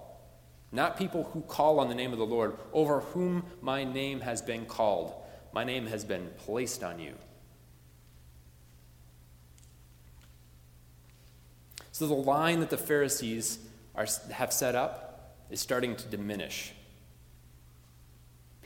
Not 0.71 0.97
people 0.97 1.25
who 1.25 1.41
call 1.41 1.79
on 1.79 1.87
the 1.87 1.95
name 1.95 2.11
of 2.11 2.19
the 2.19 2.25
Lord, 2.25 2.57
over 2.73 3.01
whom 3.01 3.43
my 3.61 3.83
name 3.83 4.21
has 4.21 4.41
been 4.41 4.65
called. 4.65 5.13
My 5.53 5.63
name 5.63 5.85
has 5.87 6.03
been 6.03 6.29
placed 6.37 6.83
on 6.83 6.99
you. 6.99 7.13
So 11.91 12.05
the 12.05 12.13
line 12.13 12.59
that 12.59 12.69
the 12.69 12.77
Pharisees 12.77 13.59
are, 13.95 14.07
have 14.31 14.53
set 14.53 14.75
up 14.75 15.35
is 15.49 15.59
starting 15.59 15.95
to 15.95 16.07
diminish. 16.07 16.73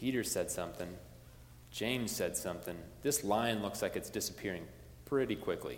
Peter 0.02 0.24
said 0.24 0.50
something. 0.50 0.90
James 1.70 2.12
said 2.12 2.36
something. 2.36 2.76
This 3.04 3.24
line 3.24 3.62
looks 3.62 3.84
like 3.84 3.96
it's 3.96 4.10
disappearing 4.10 4.66
pretty 5.06 5.36
quickly. 5.36 5.78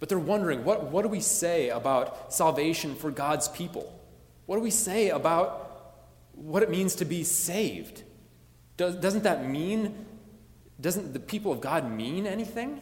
But 0.00 0.08
they're 0.08 0.18
wondering 0.18 0.64
what, 0.64 0.90
what 0.90 1.02
do 1.02 1.08
we 1.08 1.20
say 1.20 1.68
about 1.68 2.32
salvation 2.32 2.94
for 2.94 3.10
God's 3.10 3.48
people? 3.48 3.92
What 4.46 4.56
do 4.56 4.62
we 4.62 4.70
say 4.70 5.10
about 5.10 5.98
what 6.32 6.62
it 6.62 6.70
means 6.70 6.94
to 6.94 7.04
be 7.04 7.24
saved? 7.24 8.04
Does, 8.78 8.94
doesn't 8.96 9.24
that 9.24 9.46
mean, 9.46 10.06
doesn't 10.80 11.12
the 11.12 11.20
people 11.20 11.52
of 11.52 11.60
God 11.60 11.90
mean 11.90 12.26
anything? 12.26 12.80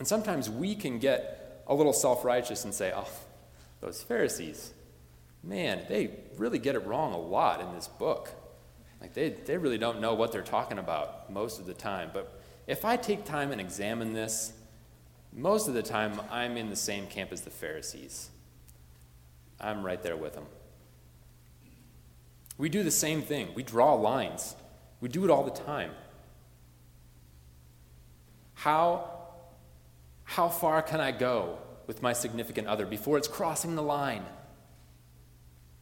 And 0.00 0.08
sometimes 0.08 0.50
we 0.50 0.74
can 0.74 0.98
get 0.98 1.62
a 1.68 1.74
little 1.76 1.92
self 1.92 2.24
righteous 2.24 2.64
and 2.64 2.74
say, 2.74 2.92
oh, 2.92 3.08
those 3.80 4.02
Pharisees, 4.02 4.74
man, 5.42 5.84
they 5.88 6.10
really 6.36 6.58
get 6.58 6.74
it 6.74 6.86
wrong 6.86 7.12
a 7.12 7.18
lot 7.18 7.60
in 7.60 7.72
this 7.74 7.88
book. 7.88 8.30
Like, 9.00 9.14
they, 9.14 9.30
they 9.30 9.56
really 9.56 9.78
don't 9.78 10.00
know 10.00 10.14
what 10.14 10.32
they're 10.32 10.42
talking 10.42 10.78
about 10.78 11.30
most 11.30 11.58
of 11.58 11.66
the 11.66 11.74
time. 11.74 12.10
But 12.12 12.40
if 12.66 12.84
I 12.84 12.96
take 12.96 13.24
time 13.24 13.50
and 13.52 13.60
examine 13.60 14.12
this, 14.12 14.52
most 15.32 15.68
of 15.68 15.74
the 15.74 15.82
time 15.82 16.20
I'm 16.30 16.56
in 16.56 16.70
the 16.70 16.76
same 16.76 17.06
camp 17.06 17.32
as 17.32 17.42
the 17.42 17.50
Pharisees. 17.50 18.30
I'm 19.60 19.84
right 19.84 20.02
there 20.02 20.16
with 20.16 20.34
them. 20.34 20.46
We 22.58 22.68
do 22.68 22.82
the 22.82 22.90
same 22.90 23.22
thing, 23.22 23.48
we 23.54 23.62
draw 23.62 23.94
lines, 23.94 24.54
we 25.00 25.08
do 25.08 25.24
it 25.24 25.30
all 25.30 25.44
the 25.44 25.50
time. 25.50 25.92
How 28.52 29.10
how 30.24 30.48
far 30.48 30.80
can 30.80 31.00
I 31.00 31.10
go 31.10 31.58
with 31.88 32.02
my 32.02 32.12
significant 32.12 32.68
other 32.68 32.86
before 32.86 33.18
it's 33.18 33.26
crossing 33.26 33.74
the 33.74 33.82
line? 33.82 34.24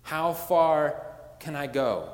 How 0.08 0.32
far 0.32 1.04
can 1.38 1.54
I 1.54 1.66
go? 1.66 2.08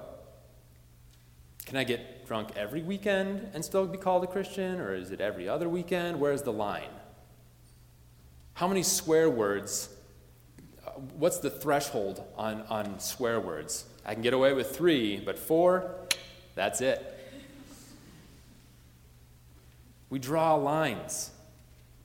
Can 1.64 1.76
I 1.76 1.84
get 1.84 2.26
drunk 2.26 2.48
every 2.56 2.82
weekend 2.82 3.48
and 3.54 3.64
still 3.64 3.86
be 3.86 3.98
called 3.98 4.24
a 4.24 4.26
Christian, 4.26 4.80
or 4.80 4.96
is 4.96 5.12
it 5.12 5.20
every 5.20 5.48
other 5.48 5.68
weekend? 5.68 6.18
Where's 6.18 6.42
the 6.42 6.52
line? 6.52 6.90
How 8.54 8.66
many 8.66 8.82
swear 8.82 9.30
words? 9.30 9.90
Uh, 10.84 10.90
what's 11.18 11.38
the 11.38 11.50
threshold 11.50 12.24
on, 12.36 12.62
on 12.62 12.98
swear 12.98 13.38
words? 13.38 13.84
I 14.04 14.14
can 14.14 14.24
get 14.24 14.34
away 14.34 14.54
with 14.54 14.74
three, 14.74 15.20
but 15.20 15.38
four, 15.38 15.94
that's 16.56 16.80
it. 16.80 17.16
We 20.10 20.18
draw 20.18 20.56
lines. 20.56 21.30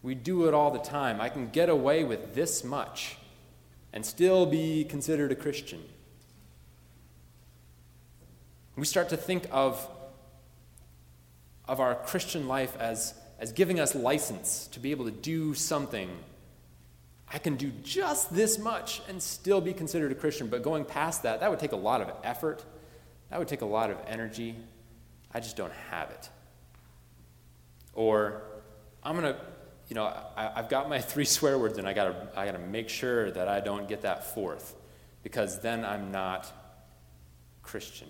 We 0.03 0.13
do 0.13 0.47
it 0.47 0.53
all 0.53 0.69
the 0.69 0.77
time. 0.77 1.19
I 1.19 1.29
can 1.29 1.49
get 1.49 1.67
away 1.67 2.03
with 2.03 2.35
this 2.35 2.63
much 2.63 3.15
and 3.93 4.05
still 4.05 4.45
be 4.45 4.83
considered 4.83 5.31
a 5.31 5.35
Christian. 5.35 5.83
We 8.75 8.85
start 8.85 9.09
to 9.09 9.17
think 9.17 9.45
of, 9.51 9.85
of 11.67 11.81
our 11.81 11.95
Christian 11.95 12.47
life 12.47 12.77
as, 12.79 13.13
as 13.37 13.51
giving 13.51 13.79
us 13.79 13.93
license 13.93 14.67
to 14.67 14.79
be 14.79 14.91
able 14.91 15.05
to 15.05 15.11
do 15.11 15.53
something. 15.53 16.09
I 17.31 17.39
can 17.39 17.57
do 17.57 17.71
just 17.83 18.33
this 18.33 18.57
much 18.57 19.01
and 19.09 19.21
still 19.21 19.59
be 19.59 19.73
considered 19.73 20.13
a 20.13 20.15
Christian, 20.15 20.47
but 20.47 20.63
going 20.63 20.85
past 20.85 21.23
that, 21.23 21.41
that 21.41 21.49
would 21.49 21.59
take 21.59 21.73
a 21.73 21.77
lot 21.77 21.99
of 21.99 22.11
effort. 22.23 22.63
That 23.29 23.39
would 23.39 23.49
take 23.49 23.61
a 23.61 23.65
lot 23.65 23.91
of 23.91 23.97
energy. 24.07 24.55
I 25.33 25.41
just 25.41 25.57
don't 25.57 25.73
have 25.91 26.09
it. 26.11 26.29
Or 27.93 28.43
I'm 29.03 29.19
going 29.19 29.33
to, 29.33 29.39
you 29.89 29.95
know, 29.95 30.13
I, 30.37 30.51
have 30.55 30.69
got 30.69 30.87
my 30.87 30.99
three 31.11 31.25
swear 31.25 31.57
words 31.57 31.77
and 31.77 31.87
I 31.87 31.93
got 31.93 32.05
to 32.05 32.39
I 32.39 32.45
got 32.45 32.53
to 32.53 32.59
make 32.59 32.89
sure 32.89 33.31
that 33.31 33.47
I 33.47 33.59
don't 33.59 33.87
get 33.87 34.03
that 34.03 34.33
fourth 34.33 34.75
because 35.23 35.59
then 35.59 35.83
I'm 35.83 36.11
not 36.11 36.51
Christian. 37.63 38.07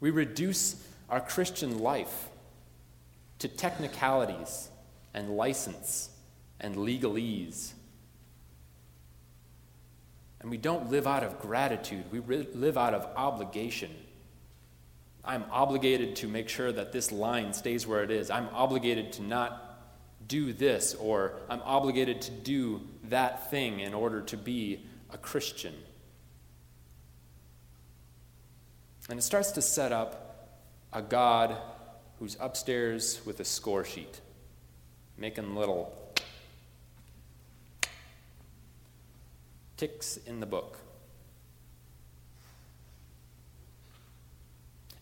We 0.00 0.10
reduce 0.10 0.84
our 1.08 1.20
Christian 1.20 1.78
life 1.78 2.28
to 3.38 3.48
technicalities 3.48 4.68
and 5.14 5.36
license 5.36 6.10
and 6.60 6.76
legalese. 6.76 7.72
And 10.40 10.50
we 10.50 10.56
don't 10.56 10.90
live 10.90 11.06
out 11.06 11.24
of 11.24 11.40
gratitude, 11.40 12.04
we 12.12 12.20
live 12.20 12.76
out 12.76 12.94
of 12.94 13.08
obligation. 13.16 13.90
I'm 15.24 15.44
obligated 15.50 16.16
to 16.16 16.28
make 16.28 16.48
sure 16.48 16.72
that 16.72 16.92
this 16.92 17.12
line 17.12 17.52
stays 17.52 17.86
where 17.86 18.02
it 18.02 18.10
is. 18.10 18.30
I'm 18.30 18.48
obligated 18.52 19.12
to 19.14 19.22
not 19.22 19.67
do 20.28 20.52
this, 20.52 20.94
or 20.94 21.32
I'm 21.48 21.62
obligated 21.64 22.20
to 22.22 22.30
do 22.30 22.82
that 23.04 23.50
thing 23.50 23.80
in 23.80 23.94
order 23.94 24.20
to 24.22 24.36
be 24.36 24.84
a 25.10 25.18
Christian. 25.18 25.74
And 29.08 29.18
it 29.18 29.22
starts 29.22 29.52
to 29.52 29.62
set 29.62 29.90
up 29.90 30.58
a 30.92 31.00
God 31.00 31.56
who's 32.18 32.36
upstairs 32.40 33.20
with 33.24 33.40
a 33.40 33.44
score 33.44 33.84
sheet, 33.84 34.20
making 35.16 35.54
little 35.54 35.94
ticks 39.76 40.18
in 40.26 40.40
the 40.40 40.46
book. 40.46 40.78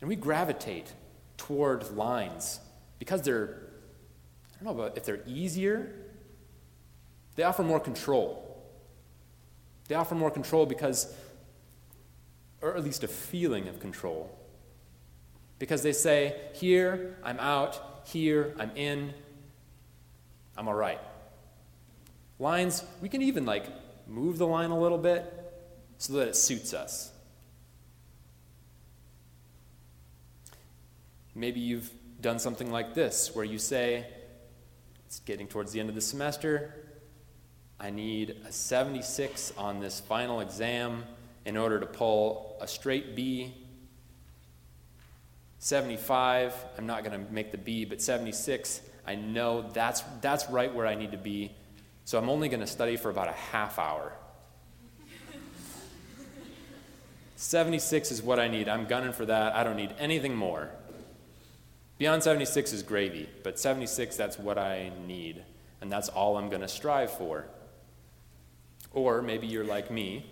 And 0.00 0.08
we 0.08 0.14
gravitate 0.14 0.92
toward 1.36 1.90
lines 1.92 2.60
because 2.98 3.22
they're, 3.22 3.58
I 4.60 4.64
don't 4.64 4.76
know 4.76 4.82
about 4.82 4.96
if 4.96 5.04
they're 5.04 5.22
easier, 5.26 5.92
they 7.34 7.42
offer 7.42 7.62
more 7.62 7.80
control. 7.80 8.42
They 9.88 9.94
offer 9.94 10.14
more 10.14 10.30
control 10.30 10.66
because 10.66 11.14
or 12.62 12.76
at 12.76 12.84
least 12.84 13.04
a 13.04 13.08
feeling 13.08 13.68
of 13.68 13.80
control. 13.80 14.36
Because 15.58 15.82
they 15.82 15.92
say, 15.92 16.40
here, 16.54 17.16
I'm 17.22 17.38
out, 17.38 18.02
here, 18.06 18.54
I'm 18.58 18.70
in, 18.76 19.14
I'm 20.56 20.68
all 20.68 20.74
right. 20.74 21.00
Lines, 22.38 22.84
we 23.00 23.08
can 23.08 23.22
even 23.22 23.46
like 23.46 23.66
move 24.06 24.38
the 24.38 24.46
line 24.46 24.70
a 24.70 24.78
little 24.78 24.98
bit 24.98 25.32
so 25.98 26.14
that 26.14 26.28
it 26.28 26.36
suits 26.36 26.74
us. 26.74 27.12
Maybe 31.34 31.60
you've 31.60 31.90
done 32.20 32.38
something 32.38 32.70
like 32.70 32.94
this 32.94 33.34
where 33.34 33.44
you 33.44 33.58
say, 33.58 34.06
it's 35.06 35.20
getting 35.20 35.46
towards 35.46 35.70
the 35.70 35.78
end 35.78 35.88
of 35.88 35.94
the 35.94 36.00
semester, 36.00 36.74
I 37.78 37.90
need 37.90 38.36
a 38.46 38.50
76 38.50 39.52
on 39.56 39.78
this 39.78 40.00
final 40.00 40.40
exam 40.40 41.04
in 41.44 41.56
order 41.56 41.78
to 41.78 41.86
pull 41.86 42.56
a 42.60 42.66
straight 42.66 43.14
B. 43.14 43.54
75, 45.60 46.54
I'm 46.76 46.86
not 46.86 47.04
going 47.04 47.24
to 47.24 47.32
make 47.32 47.52
the 47.52 47.58
B, 47.58 47.84
but 47.84 48.02
76, 48.02 48.80
I 49.06 49.14
know 49.14 49.70
that's, 49.72 50.02
that's 50.20 50.50
right 50.50 50.74
where 50.74 50.86
I 50.86 50.96
need 50.96 51.12
to 51.12 51.18
be. 51.18 51.52
So 52.04 52.18
I'm 52.18 52.28
only 52.28 52.48
going 52.48 52.60
to 52.60 52.66
study 52.66 52.96
for 52.96 53.10
about 53.10 53.28
a 53.28 53.32
half 53.32 53.78
hour. 53.78 54.12
76 57.36 58.10
is 58.10 58.22
what 58.22 58.40
I 58.40 58.48
need. 58.48 58.68
I'm 58.68 58.86
gunning 58.86 59.12
for 59.12 59.26
that. 59.26 59.54
I 59.54 59.62
don't 59.62 59.76
need 59.76 59.94
anything 59.98 60.34
more. 60.34 60.70
Beyond 61.98 62.22
76 62.22 62.72
is 62.72 62.82
gravy, 62.82 63.28
but 63.42 63.58
76, 63.58 64.16
that's 64.16 64.38
what 64.38 64.58
I 64.58 64.92
need. 65.06 65.42
And 65.80 65.90
that's 65.90 66.08
all 66.08 66.36
I'm 66.36 66.48
going 66.48 66.60
to 66.60 66.68
strive 66.68 67.10
for. 67.10 67.46
Or 68.92 69.22
maybe 69.22 69.46
you're 69.46 69.64
like 69.64 69.90
me 69.90 70.26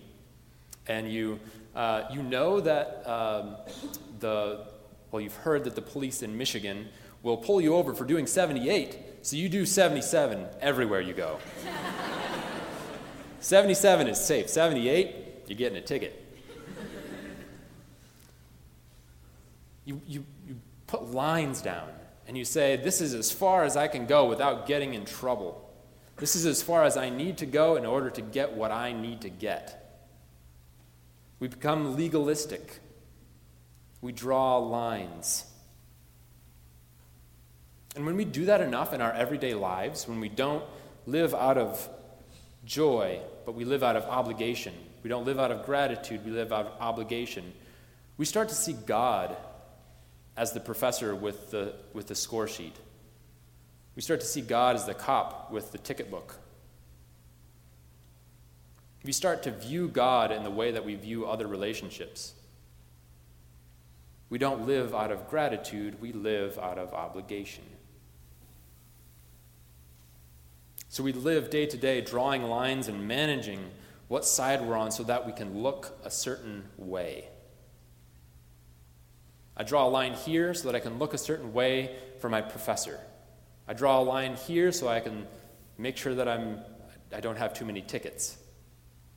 and 0.87 1.11
you, 1.11 1.39
uh, 1.75 2.03
you 2.11 2.21
know 2.21 2.59
that 2.59 3.03
um, 3.09 3.57
the, 4.19 4.67
well, 5.11 5.21
you've 5.21 5.35
heard 5.35 5.63
that 5.63 5.75
the 5.75 5.81
police 5.81 6.21
in 6.21 6.37
Michigan 6.37 6.87
will 7.23 7.37
pull 7.37 7.59
you 7.59 7.75
over 7.75 7.93
for 7.93 8.05
doing 8.05 8.27
78, 8.27 9.25
so 9.25 9.35
you 9.35 9.49
do 9.49 9.65
77 9.65 10.45
everywhere 10.61 11.01
you 11.01 11.13
go. 11.13 11.39
77 13.39 14.07
is 14.07 14.23
safe, 14.23 14.47
78, 14.49 15.15
you're 15.47 15.57
getting 15.57 15.77
a 15.77 15.81
ticket. 15.81 16.21
You, 19.85 20.01
you, 20.07 20.25
put 20.87 21.11
lines 21.11 21.61
down 21.61 21.89
and 22.27 22.37
you 22.37 22.45
say, 22.45 22.75
This 22.77 23.01
is 23.01 23.13
as 23.13 23.31
far 23.31 23.63
as 23.63 23.77
I 23.77 23.87
can 23.87 24.05
go 24.05 24.25
without 24.25 24.67
getting 24.67 24.93
in 24.93 25.05
trouble. 25.05 25.61
This 26.17 26.35
is 26.35 26.45
as 26.45 26.63
far 26.63 26.83
as 26.83 26.95
I 26.95 27.09
need 27.09 27.39
to 27.39 27.45
go 27.45 27.75
in 27.75 27.85
order 27.85 28.09
to 28.09 28.21
get 28.21 28.53
what 28.53 28.71
I 28.71 28.93
need 28.93 29.21
to 29.21 29.29
get. 29.29 29.81
We 31.39 31.47
become 31.47 31.95
legalistic. 31.95 32.79
We 34.01 34.11
draw 34.11 34.57
lines. 34.57 35.45
And 37.95 38.05
when 38.05 38.15
we 38.15 38.25
do 38.25 38.45
that 38.45 38.61
enough 38.61 38.93
in 38.93 39.01
our 39.01 39.11
everyday 39.11 39.53
lives, 39.53 40.07
when 40.07 40.19
we 40.19 40.29
don't 40.29 40.63
live 41.05 41.33
out 41.33 41.57
of 41.57 41.87
joy, 42.65 43.19
but 43.45 43.55
we 43.55 43.65
live 43.65 43.83
out 43.83 43.95
of 43.95 44.03
obligation, 44.03 44.73
we 45.03 45.09
don't 45.09 45.25
live 45.25 45.39
out 45.39 45.51
of 45.51 45.65
gratitude, 45.65 46.25
we 46.25 46.31
live 46.31 46.51
out 46.51 46.65
of 46.65 46.81
obligation, 46.81 47.53
we 48.17 48.25
start 48.25 48.49
to 48.49 48.55
see 48.55 48.73
God 48.73 49.35
as 50.37 50.51
the 50.51 50.59
professor 50.59 51.15
with 51.15 51.51
the, 51.51 51.73
with 51.93 52.07
the 52.07 52.15
score 52.15 52.47
sheet. 52.47 52.75
We 53.95 54.01
start 54.01 54.19
to 54.19 54.25
see 54.25 54.41
God 54.41 54.75
as 54.75 54.85
the 54.85 54.93
cop 54.93 55.51
with 55.51 55.71
the 55.71 55.77
ticket 55.77 56.11
book. 56.11 56.37
We 59.03 59.11
start 59.11 59.43
to 59.43 59.51
view 59.51 59.87
God 59.87 60.31
in 60.31 60.43
the 60.43 60.49
way 60.49 60.71
that 60.71 60.83
we 60.83 60.95
view 60.95 61.25
other 61.25 61.47
relationships. 61.47 62.33
We 64.29 64.39
don't 64.39 64.65
live 64.65 64.93
out 64.93 65.11
of 65.11 65.29
gratitude, 65.29 66.01
we 66.01 66.11
live 66.11 66.57
out 66.57 66.79
of 66.79 66.93
obligation. 66.93 67.63
So 70.89 71.03
we 71.03 71.13
live 71.13 71.49
day 71.49 71.65
to 71.67 71.77
day 71.77 72.01
drawing 72.01 72.43
lines 72.43 72.87
and 72.87 73.07
managing 73.07 73.59
what 74.07 74.25
side 74.25 74.61
we're 74.61 74.77
on 74.77 74.91
so 74.91 75.03
that 75.03 75.25
we 75.25 75.33
can 75.33 75.61
look 75.61 75.97
a 76.03 76.09
certain 76.09 76.63
way. 76.77 77.27
I 79.57 79.63
draw 79.63 79.87
a 79.87 79.89
line 79.89 80.13
here 80.13 80.53
so 80.53 80.67
that 80.69 80.75
I 80.75 80.79
can 80.79 80.99
look 80.99 81.13
a 81.13 81.17
certain 81.17 81.53
way 81.53 81.95
for 82.19 82.29
my 82.29 82.41
professor. 82.41 82.99
I 83.67 83.73
draw 83.73 83.99
a 83.99 84.03
line 84.03 84.35
here 84.35 84.71
so 84.71 84.87
I 84.87 84.99
can 84.99 85.25
make 85.77 85.97
sure 85.97 86.13
that 86.15 86.27
I'm, 86.27 86.59
I 87.13 87.19
don't 87.19 87.37
have 87.37 87.53
too 87.53 87.65
many 87.65 87.81
tickets. 87.81 88.37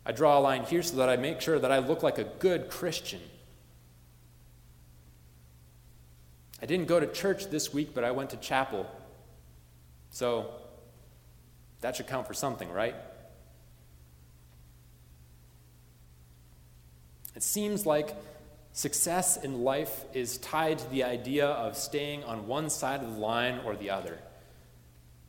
I 0.07 0.13
draw 0.13 0.39
a 0.39 0.41
line 0.41 0.65
here 0.65 0.83
so 0.83 0.97
that 0.97 1.09
I 1.09 1.17
make 1.17 1.41
sure 1.41 1.59
that 1.59 1.71
I 1.71 1.79
look 1.79 2.03
like 2.03 2.19
a 2.19 2.25
good 2.25 2.71
Christian. 2.71 3.21
I 6.63 6.67
didn't 6.67 6.87
go 6.87 6.99
to 6.99 7.07
church 7.07 7.51
this 7.51 7.73
week, 7.73 7.95
but 7.95 8.05
I 8.05 8.11
went 8.13 8.31
to 8.31 8.37
chapel. 8.37 8.87
So 10.11 10.51
that 11.81 11.97
should 11.97 12.07
count 12.07 12.27
for 12.27 12.35
something, 12.35 12.71
right? 12.71 12.95
It 17.37 17.43
seems 17.43 17.87
like 17.87 18.17
success 18.79 19.37
in 19.37 19.65
life 19.65 20.05
is 20.13 20.39
tied 20.39 20.79
to 20.79 20.91
the 20.91 21.05
idea 21.05 21.47
of 21.47 21.77
staying 21.77 22.23
on 22.25 22.47
one 22.47 22.71
side 22.71 23.03
of 23.03 23.15
the 23.15 23.21
line 23.21 23.61
or 23.65 23.75
the 23.75 23.91
other. 23.91 24.19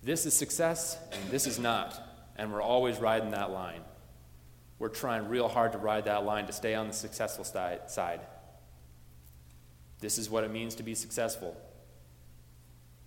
This 0.04 0.26
is 0.26 0.34
success, 0.34 0.97
and 1.12 1.32
this 1.32 1.47
is 1.47 1.60
not. 1.60 2.00
And 2.36 2.54
we're 2.54 2.62
always 2.62 3.00
riding 3.00 3.32
that 3.32 3.52
line 3.52 3.82
we're 4.80 4.88
trying 4.88 5.28
real 5.28 5.50
hard 5.50 5.74
to 5.74 5.78
ride 5.78 6.06
that 6.06 6.24
line 6.24 6.47
to 6.47 6.54
stay 6.54 6.74
on 6.74 6.88
the 6.88 6.93
successful 6.93 7.43
side. 7.43 8.22
This 10.00 10.18
is 10.18 10.30
what 10.30 10.45
it 10.45 10.52
means 10.52 10.76
to 10.76 10.84
be 10.84 10.95
successful. 10.95 11.56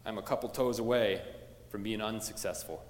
I'm 0.05 0.19
a 0.19 0.23
couple 0.23 0.51
toes 0.51 0.79
away 0.79 1.23
from 1.71 1.83
being 1.83 2.03
unsuccessful. 2.03 2.85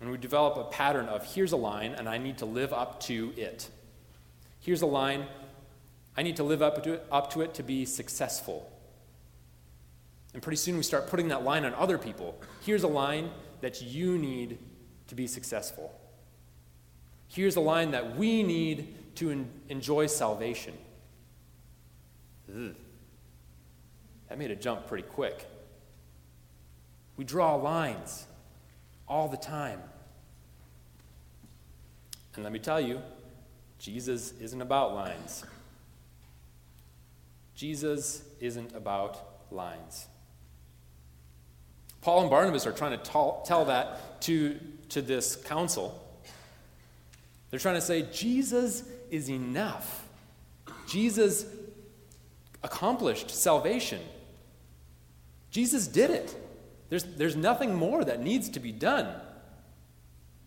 And 0.00 0.10
we 0.10 0.18
develop 0.18 0.58
a 0.58 0.64
pattern 0.64 1.06
of 1.06 1.24
here's 1.34 1.52
a 1.52 1.56
line, 1.56 1.92
and 1.92 2.06
I 2.06 2.18
need 2.18 2.38
to 2.38 2.46
live 2.46 2.74
up 2.74 3.00
to 3.04 3.32
it. 3.38 3.70
Here's 4.64 4.80
a 4.80 4.86
line, 4.86 5.26
I 6.16 6.22
need 6.22 6.36
to 6.36 6.42
live 6.42 6.62
up 6.62 6.82
to 6.84 6.94
it, 6.94 7.06
up 7.12 7.30
to, 7.34 7.42
it 7.42 7.52
to 7.54 7.62
be 7.62 7.84
successful. 7.84 8.72
And 10.32 10.42
pretty 10.42 10.56
soon 10.56 10.78
we 10.78 10.82
start 10.82 11.06
putting 11.06 11.28
that 11.28 11.44
line 11.44 11.66
on 11.66 11.74
other 11.74 11.98
people. 11.98 12.40
Here's 12.62 12.82
a 12.82 12.88
line 12.88 13.30
that 13.60 13.82
you 13.82 14.16
need 14.16 14.58
to 15.08 15.14
be 15.14 15.26
successful. 15.26 15.94
Here's 17.28 17.56
a 17.56 17.60
line 17.60 17.90
that 17.90 18.16
we 18.16 18.42
need 18.42 19.16
to 19.16 19.30
en- 19.30 19.50
enjoy 19.68 20.06
salvation. 20.06 20.72
Ugh. 22.48 22.74
That 24.30 24.38
made 24.38 24.50
a 24.50 24.56
jump 24.56 24.86
pretty 24.86 25.06
quick. 25.06 25.46
We 27.18 27.24
draw 27.24 27.54
lines 27.56 28.26
all 29.06 29.28
the 29.28 29.36
time. 29.36 29.82
And 32.34 32.42
let 32.42 32.52
me 32.52 32.58
tell 32.58 32.80
you, 32.80 33.02
Jesus 33.78 34.32
isn't 34.40 34.62
about 34.62 34.94
lines. 34.94 35.44
Jesus 37.54 38.22
isn't 38.40 38.74
about 38.74 39.18
lines. 39.50 40.06
Paul 42.00 42.22
and 42.22 42.30
Barnabas 42.30 42.66
are 42.66 42.72
trying 42.72 42.92
to 42.92 42.98
tell, 42.98 43.42
tell 43.46 43.64
that 43.66 44.20
to, 44.22 44.58
to 44.90 45.00
this 45.00 45.36
council. 45.36 46.00
They're 47.50 47.60
trying 47.60 47.76
to 47.76 47.80
say, 47.80 48.06
Jesus 48.12 48.82
is 49.10 49.30
enough. 49.30 50.04
Jesus 50.88 51.46
accomplished 52.62 53.30
salvation. 53.30 54.00
Jesus 55.50 55.86
did 55.86 56.10
it. 56.10 56.34
There's, 56.88 57.04
there's 57.04 57.36
nothing 57.36 57.74
more 57.74 58.04
that 58.04 58.20
needs 58.20 58.48
to 58.50 58.60
be 58.60 58.72
done. 58.72 59.14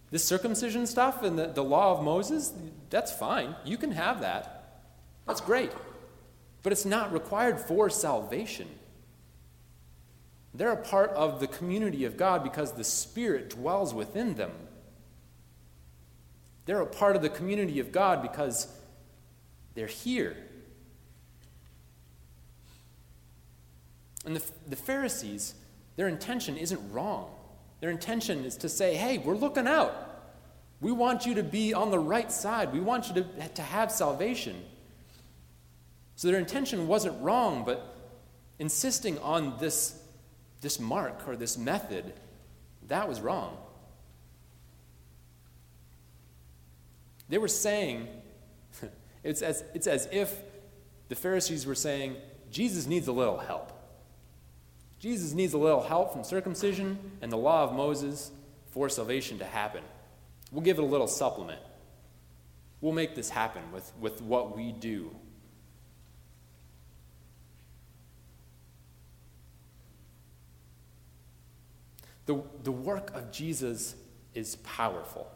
This 0.10 0.24
circumcision 0.24 0.88
stuff 0.88 1.22
and 1.24 1.38
the, 1.38 1.48
the 1.48 1.64
law 1.64 1.98
of 1.98 2.04
Moses, 2.04 2.54
that's 2.90 3.12
fine. 3.12 3.56
You 3.66 3.78
can 3.78 3.92
have 3.92 4.22
that. 4.22 4.82
That's 5.26 5.42
great. 5.42 5.72
But 6.64 6.72
it's 6.72 6.86
not 6.86 7.12
required 7.12 7.60
for 7.60 7.90
salvation. 7.90 8.68
They're 10.54 10.72
a 10.72 10.78
part 10.78 11.12
of 11.12 11.40
the 11.40 11.48
community 11.48 12.06
of 12.06 12.18
God 12.18 12.44
because 12.44 12.72
the 12.72 12.84
Spirit 12.84 13.50
dwells 13.50 13.94
within 13.94 14.36
them. 14.36 14.52
They're 16.66 16.82
a 16.82 16.86
part 16.86 17.16
of 17.16 17.22
the 17.22 17.30
community 17.30 17.80
of 17.80 17.92
God 17.92 18.22
because 18.22 18.68
they're 19.76 19.88
here. 19.88 20.36
And 24.26 24.36
the, 24.36 24.44
the 24.68 24.76
Pharisees, 24.76 25.54
their 25.96 26.08
intention 26.08 26.58
isn't 26.58 26.92
wrong. 26.92 27.30
Their 27.80 27.90
intention 27.90 28.44
is 28.44 28.58
to 28.58 28.70
say, 28.70 28.96
hey, 28.96 29.18
we're 29.18 29.36
looking 29.36 29.68
out. 29.68 30.04
We 30.82 30.92
want 30.92 31.26
you 31.26 31.36
to 31.36 31.44
be 31.44 31.74
on 31.74 31.92
the 31.92 32.00
right 32.00 32.32
side. 32.32 32.74
We 32.74 32.80
want 32.80 33.08
you 33.08 33.16
to, 33.16 33.50
to 33.50 33.62
have 33.62 33.92
salvation. 33.92 34.64
So 36.16 36.28
their 36.28 36.40
intention 36.40 36.88
wasn't 36.88 37.22
wrong, 37.22 37.64
but 37.66 37.96
insisting 38.60 39.20
on 39.20 39.58
this, 39.60 40.00
this 40.62 40.80
mark 40.80 41.28
or 41.28 41.36
this 41.36 41.58
method, 41.58 42.14
that 42.88 43.08
was 43.08 43.22
wrong. 43.22 43.58
They 47.30 47.38
were 47.38 47.48
saying, 47.48 48.08
it's 49.24 49.42
as, 49.42 49.64
it's 49.74 49.88
as 49.88 50.08
if 50.12 50.42
the 51.10 51.16
Pharisees 51.16 51.66
were 51.66 51.76
saying, 51.76 52.16
Jesus 52.52 52.88
needs 52.88 53.08
a 53.08 53.12
little 53.12 53.38
help. 53.38 53.77
Jesus 55.00 55.34
needs 55.34 55.54
a 55.54 55.58
little 55.58 55.82
help 55.82 56.12
from 56.12 56.24
circumcision 56.24 56.98
and 57.22 57.32
the 57.32 57.38
law 57.38 57.64
of 57.64 57.74
Moses 57.74 58.32
for 58.72 58.90
salvation 58.90 59.38
to 59.40 59.46
happen. 59.46 59.84
We'll 60.52 60.64
give 60.64 60.80
it 60.80 60.84
a 60.84 60.86
little 60.86 61.08
supplement. 61.08 61.62
We'll 62.82 62.94
make 62.94 63.16
this 63.16 63.30
happen 63.30 63.72
with, 63.72 63.92
with 64.00 64.22
what 64.22 64.56
we 64.56 64.72
do. 64.72 65.16
The, 72.26 72.42
the 72.64 72.72
work 72.72 73.16
of 73.16 73.32
Jesus 73.32 73.96
is 74.34 74.58
powerful. 74.58 75.28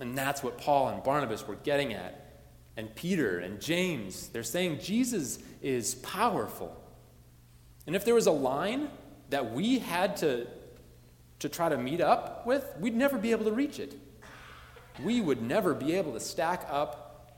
And 0.00 0.16
that's 0.16 0.42
what 0.42 0.58
Paul 0.58 0.88
and 0.88 1.02
Barnabas 1.02 1.46
were 1.46 1.56
getting 1.56 1.92
at. 1.92 2.22
And 2.76 2.94
Peter 2.94 3.38
and 3.38 3.60
James, 3.60 4.28
they're 4.28 4.42
saying 4.42 4.80
Jesus 4.80 5.38
is 5.62 5.94
powerful. 5.96 6.76
And 7.86 7.94
if 7.94 8.04
there 8.04 8.14
was 8.14 8.26
a 8.26 8.32
line 8.32 8.88
that 9.30 9.52
we 9.52 9.78
had 9.78 10.16
to, 10.18 10.46
to 11.40 11.48
try 11.48 11.68
to 11.68 11.76
meet 11.76 12.00
up 12.00 12.46
with, 12.46 12.64
we'd 12.80 12.94
never 12.94 13.18
be 13.18 13.30
able 13.30 13.44
to 13.44 13.52
reach 13.52 13.78
it. 13.78 13.94
We 15.02 15.20
would 15.20 15.42
never 15.42 15.74
be 15.74 15.94
able 15.94 16.12
to 16.14 16.20
stack 16.20 16.66
up 16.70 17.36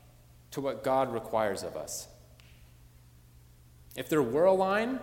to 0.53 0.61
what 0.61 0.83
God 0.85 1.13
requires 1.13 1.63
of 1.63 1.77
us. 1.77 2.09
If 3.97 4.09
there 4.09 4.23
were 4.23 4.45
a 4.45 4.53
line, 4.53 5.01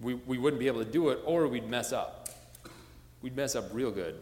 we, 0.00 0.14
we 0.14 0.38
wouldn't 0.38 0.60
be 0.60 0.66
able 0.66 0.84
to 0.84 0.90
do 0.90 1.10
it, 1.10 1.20
or 1.24 1.46
we'd 1.46 1.68
mess 1.68 1.92
up. 1.92 2.28
We'd 3.22 3.36
mess 3.36 3.56
up 3.56 3.64
real 3.72 3.90
good. 3.90 4.16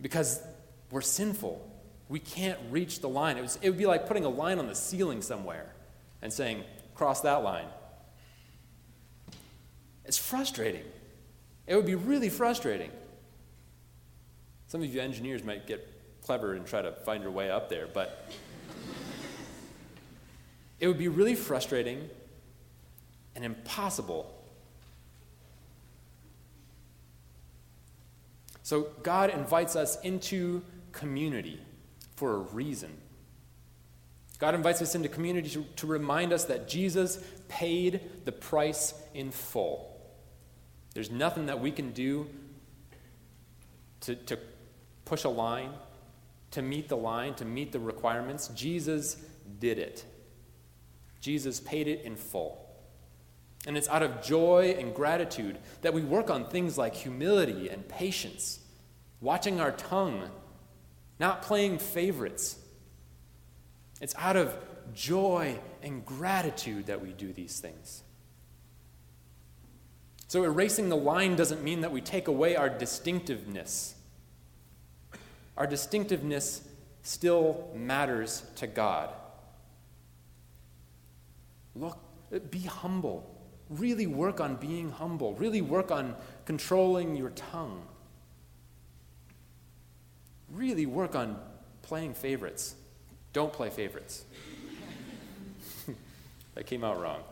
Because 0.00 0.42
we're 0.90 1.00
sinful. 1.00 1.68
We 2.08 2.18
can't 2.18 2.58
reach 2.70 3.00
the 3.00 3.08
line. 3.08 3.36
It, 3.36 3.42
was, 3.42 3.58
it 3.60 3.68
would 3.68 3.78
be 3.78 3.86
like 3.86 4.06
putting 4.06 4.24
a 4.24 4.28
line 4.28 4.58
on 4.58 4.66
the 4.66 4.74
ceiling 4.74 5.22
somewhere 5.22 5.74
and 6.22 6.32
saying, 6.32 6.64
cross 7.00 7.22
that 7.22 7.42
line. 7.42 7.64
It's 10.04 10.18
frustrating. 10.18 10.84
It 11.66 11.74
would 11.74 11.86
be 11.86 11.94
really 11.94 12.28
frustrating. 12.28 12.90
Some 14.66 14.82
of 14.82 14.94
you 14.94 15.00
engineers 15.00 15.42
might 15.42 15.66
get 15.66 15.88
clever 16.22 16.52
and 16.52 16.66
try 16.66 16.82
to 16.82 16.92
find 16.92 17.22
your 17.22 17.32
way 17.32 17.50
up 17.50 17.70
there, 17.70 17.86
but 17.86 18.30
it 20.78 20.88
would 20.88 20.98
be 20.98 21.08
really 21.08 21.34
frustrating 21.34 22.06
and 23.34 23.46
impossible. 23.46 24.30
So, 28.62 28.88
God 29.02 29.30
invites 29.30 29.74
us 29.74 29.98
into 30.02 30.62
community 30.92 31.62
for 32.16 32.34
a 32.34 32.38
reason. 32.40 32.94
God 34.40 34.54
invites 34.54 34.80
us 34.80 34.94
into 34.94 35.08
community 35.08 35.50
to, 35.50 35.64
to 35.76 35.86
remind 35.86 36.32
us 36.32 36.44
that 36.46 36.66
Jesus 36.66 37.22
paid 37.48 38.00
the 38.24 38.32
price 38.32 38.94
in 39.14 39.30
full. 39.30 40.00
There's 40.94 41.10
nothing 41.10 41.46
that 41.46 41.60
we 41.60 41.70
can 41.70 41.92
do 41.92 42.26
to, 44.00 44.14
to 44.16 44.38
push 45.04 45.24
a 45.24 45.28
line, 45.28 45.70
to 46.52 46.62
meet 46.62 46.88
the 46.88 46.96
line, 46.96 47.34
to 47.34 47.44
meet 47.44 47.70
the 47.70 47.78
requirements. 47.78 48.48
Jesus 48.48 49.16
did 49.58 49.78
it. 49.78 50.04
Jesus 51.20 51.60
paid 51.60 51.86
it 51.86 52.02
in 52.02 52.16
full. 52.16 52.66
And 53.66 53.76
it's 53.76 53.90
out 53.90 54.02
of 54.02 54.22
joy 54.22 54.74
and 54.78 54.94
gratitude 54.94 55.58
that 55.82 55.92
we 55.92 56.00
work 56.00 56.30
on 56.30 56.48
things 56.48 56.78
like 56.78 56.94
humility 56.94 57.68
and 57.68 57.86
patience, 57.86 58.60
watching 59.20 59.60
our 59.60 59.72
tongue, 59.72 60.30
not 61.18 61.42
playing 61.42 61.78
favorites 61.78 62.56
it's 64.00 64.14
out 64.16 64.36
of 64.36 64.56
joy 64.94 65.58
and 65.82 66.04
gratitude 66.04 66.86
that 66.86 67.00
we 67.02 67.10
do 67.10 67.32
these 67.32 67.60
things. 67.60 68.02
So, 70.28 70.44
erasing 70.44 70.88
the 70.88 70.96
line 70.96 71.36
doesn't 71.36 71.62
mean 71.62 71.80
that 71.80 71.90
we 71.90 72.00
take 72.00 72.28
away 72.28 72.54
our 72.54 72.70
distinctiveness. 72.70 73.94
Our 75.56 75.66
distinctiveness 75.66 76.66
still 77.02 77.68
matters 77.74 78.44
to 78.56 78.66
God. 78.66 79.10
Look, 81.74 81.98
be 82.50 82.60
humble. 82.60 83.28
Really 83.68 84.06
work 84.06 84.40
on 84.40 84.56
being 84.56 84.90
humble. 84.90 85.34
Really 85.34 85.60
work 85.60 85.90
on 85.90 86.14
controlling 86.44 87.16
your 87.16 87.30
tongue. 87.30 87.82
Really 90.50 90.86
work 90.86 91.14
on 91.14 91.38
playing 91.82 92.14
favorites. 92.14 92.74
Don't 93.32 93.52
play 93.52 93.70
favorites. 93.70 94.24
that 96.54 96.66
came 96.66 96.84
out 96.84 97.00
wrong. 97.00 97.22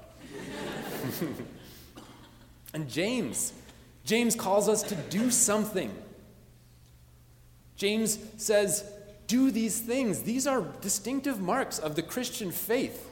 and 2.75 2.89
James, 2.89 3.53
James 4.05 4.35
calls 4.35 4.69
us 4.69 4.83
to 4.85 4.95
do 4.95 5.31
something. 5.31 5.93
James 7.77 8.19
says, 8.37 8.85
do 9.27 9.51
these 9.51 9.81
things. 9.81 10.23
These 10.23 10.47
are 10.47 10.63
distinctive 10.81 11.41
marks 11.41 11.79
of 11.79 11.95
the 11.95 12.03
Christian 12.03 12.51
faith. 12.51 13.09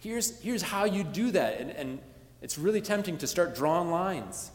Here's, 0.00 0.40
here's 0.40 0.62
how 0.62 0.84
you 0.84 1.04
do 1.04 1.30
that. 1.30 1.60
And, 1.60 1.70
and 1.70 1.98
it's 2.42 2.58
really 2.58 2.80
tempting 2.80 3.18
to 3.18 3.26
start 3.26 3.54
drawing 3.54 3.90
lines. 3.90 4.50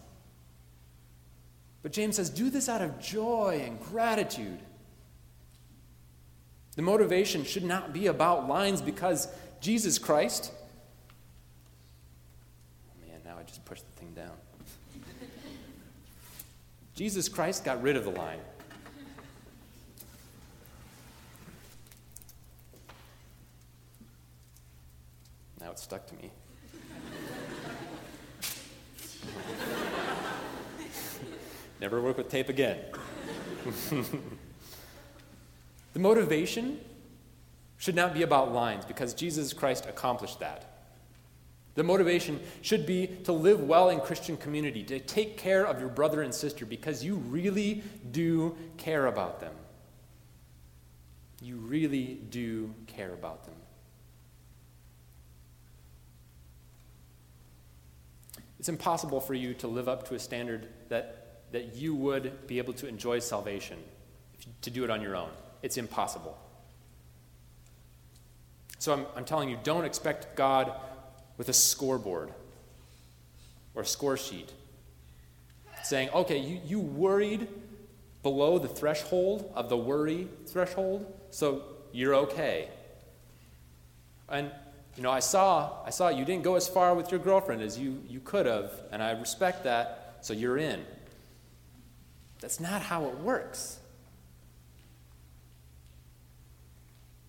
But 1.82 1.92
James 1.92 2.18
says, 2.18 2.30
do 2.30 2.50
this 2.50 2.68
out 2.68 2.82
of 2.82 3.00
joy 3.00 3.64
and 3.66 3.80
gratitude. 3.80 4.60
The 6.80 6.86
motivation 6.86 7.44
should 7.44 7.66
not 7.66 7.92
be 7.92 8.08
about 8.08 8.48
lines 8.48 8.82
because 8.82 9.28
Jesus 9.60 10.00
Christ. 10.00 10.54
Oh 12.88 13.06
man, 13.06 13.20
now 13.26 13.36
I 13.38 13.44
just 13.44 13.66
pushed 13.66 13.84
the 13.84 13.92
thing 14.00 14.14
down. 14.14 14.32
Jesus 16.96 17.28
Christ 17.28 17.66
got 17.66 17.84
rid 17.84 17.98
of 17.98 18.06
the 18.06 18.12
line. 18.12 18.40
Now 25.60 25.72
it's 25.72 25.82
it 25.82 25.84
stuck 25.84 26.08
to 26.08 26.16
me. 26.16 26.32
Never 31.82 32.02
work 32.02 32.18
with 32.18 32.30
tape 32.30 32.48
again. 32.48 32.78
the 35.94 36.00
motivation 36.00 36.80
should 37.78 37.96
not 37.96 38.14
be 38.14 38.24
about 38.24 38.54
lines 38.54 38.86
because 38.86 39.14
Jesus 39.14 39.54
Christ 39.54 39.86
accomplished 39.88 40.40
that. 40.40 40.66
The 41.76 41.84
motivation 41.84 42.42
should 42.62 42.86
be 42.86 43.08
to 43.24 43.32
live 43.32 43.62
well 43.64 43.90
in 43.90 44.02
Christian 44.02 44.36
community, 44.36 44.84
to 44.84 45.00
take 45.00 45.38
care 45.38 45.66
of 45.66 45.80
your 45.80 45.88
brother 45.88 46.22
and 46.22 46.34
sister 46.34 46.66
because 46.66 47.04
you 47.06 47.16
really 47.16 47.84
do 48.12 48.58
care 48.78 49.06
about 49.06 49.40
them. 49.40 49.54
You 51.42 51.56
really 51.56 52.20
do 52.30 52.74
care 52.88 53.14
about 53.14 53.46
them. 53.46 53.56
It's 58.60 58.68
impossible 58.68 59.22
for 59.22 59.34
you 59.34 59.54
to 59.54 59.68
live 59.68 59.88
up 59.88 60.10
to 60.10 60.16
a 60.16 60.20
standard 60.20 60.68
that, 60.90 61.44
that 61.54 61.78
you 61.78 61.96
would 61.96 62.46
be 62.46 62.58
able 62.58 62.74
to 62.74 62.88
enjoy 62.88 63.20
salvation, 63.20 63.78
to 64.64 64.70
do 64.70 64.84
it 64.84 64.90
on 64.90 65.02
your 65.02 65.16
own. 65.16 65.30
It's 65.62 65.78
impossible. 65.78 66.38
So 68.78 68.94
I'm, 68.94 69.06
I'm 69.16 69.26
telling 69.26 69.50
you, 69.50 69.58
don't 69.64 69.86
expect 69.86 70.36
God 70.36 70.72
with 71.38 71.50
a 71.50 71.54
scoreboard 71.54 72.32
or 73.76 73.82
a 73.82 73.86
score 73.86 74.18
sheet 74.18 74.52
saying, 75.84 76.10
okay, 76.12 76.38
you, 76.38 76.60
you 76.66 76.80
worried 76.80 77.48
below 78.24 78.60
the 78.60 78.68
threshold 78.68 79.52
of 79.56 79.70
the 79.70 79.78
worry 79.78 80.28
threshold, 80.48 81.06
so 81.32 81.64
you're 81.92 82.16
okay. 82.16 82.70
And 84.28 84.52
you 84.96 85.04
know, 85.04 85.12
I 85.12 85.20
saw 85.20 85.84
I 85.86 85.92
saw 85.92 86.10
you 86.10 86.26
didn't 86.26 86.44
go 86.44 86.56
as 86.56 86.68
far 86.68 86.94
with 86.94 87.12
your 87.12 87.20
girlfriend 87.20 87.62
as 87.62 87.78
you, 87.78 88.04
you 88.08 88.20
could 88.20 88.46
have, 88.46 88.72
and 88.92 89.02
I 89.02 89.12
respect 89.12 89.64
that, 89.64 90.18
so 90.22 90.34
you're 90.34 90.58
in. 90.58 90.84
That's 92.42 92.60
not 92.60 92.82
how 92.82 93.06
it 93.06 93.18
works. 93.20 93.80